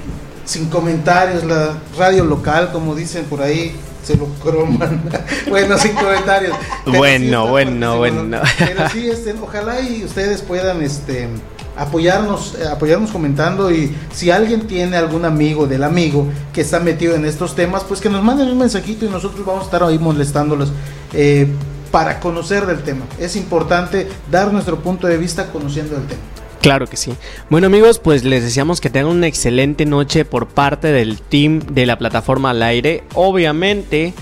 [0.46, 5.02] sin comentarios, la radio local, como dicen por ahí, se lo croman.
[5.50, 6.56] bueno, sin comentarios.
[6.86, 8.40] bueno, bueno, bueno.
[8.58, 11.28] Pero sí, este, ojalá y ustedes puedan este
[11.76, 17.14] apoyarnos, eh, apoyarnos comentando y si alguien tiene algún amigo del amigo que está metido
[17.14, 19.98] en estos temas, pues que nos manden un mensajito y nosotros vamos a estar ahí
[19.98, 20.72] molestándolos
[21.12, 21.48] eh,
[21.90, 23.04] para conocer del tema.
[23.18, 26.20] Es importante dar nuestro punto de vista conociendo el tema.
[26.60, 27.12] Claro que sí.
[27.50, 31.86] Bueno amigos, pues les deseamos que tengan una excelente noche por parte del team de
[31.86, 33.04] la plataforma al aire.
[33.14, 34.14] Obviamente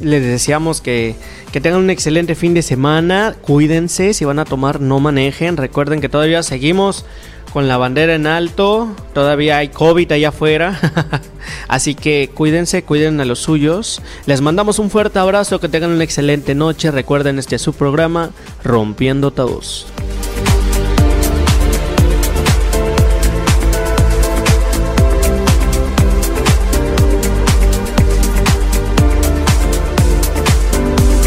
[0.00, 1.14] les deseamos que,
[1.52, 3.34] que, tengan un excelente fin de semana.
[3.40, 5.56] Cuídense, si van a tomar no manejen.
[5.56, 7.06] Recuerden que todavía seguimos
[7.56, 8.94] con la bandera en alto.
[9.14, 10.78] Todavía hay COVID allá afuera.
[11.68, 14.02] Así que cuídense, cuiden a los suyos.
[14.26, 16.90] Les mandamos un fuerte abrazo, que tengan una excelente noche.
[16.90, 18.30] Recuerden este es su programa
[18.62, 19.86] Rompiendo Tabús.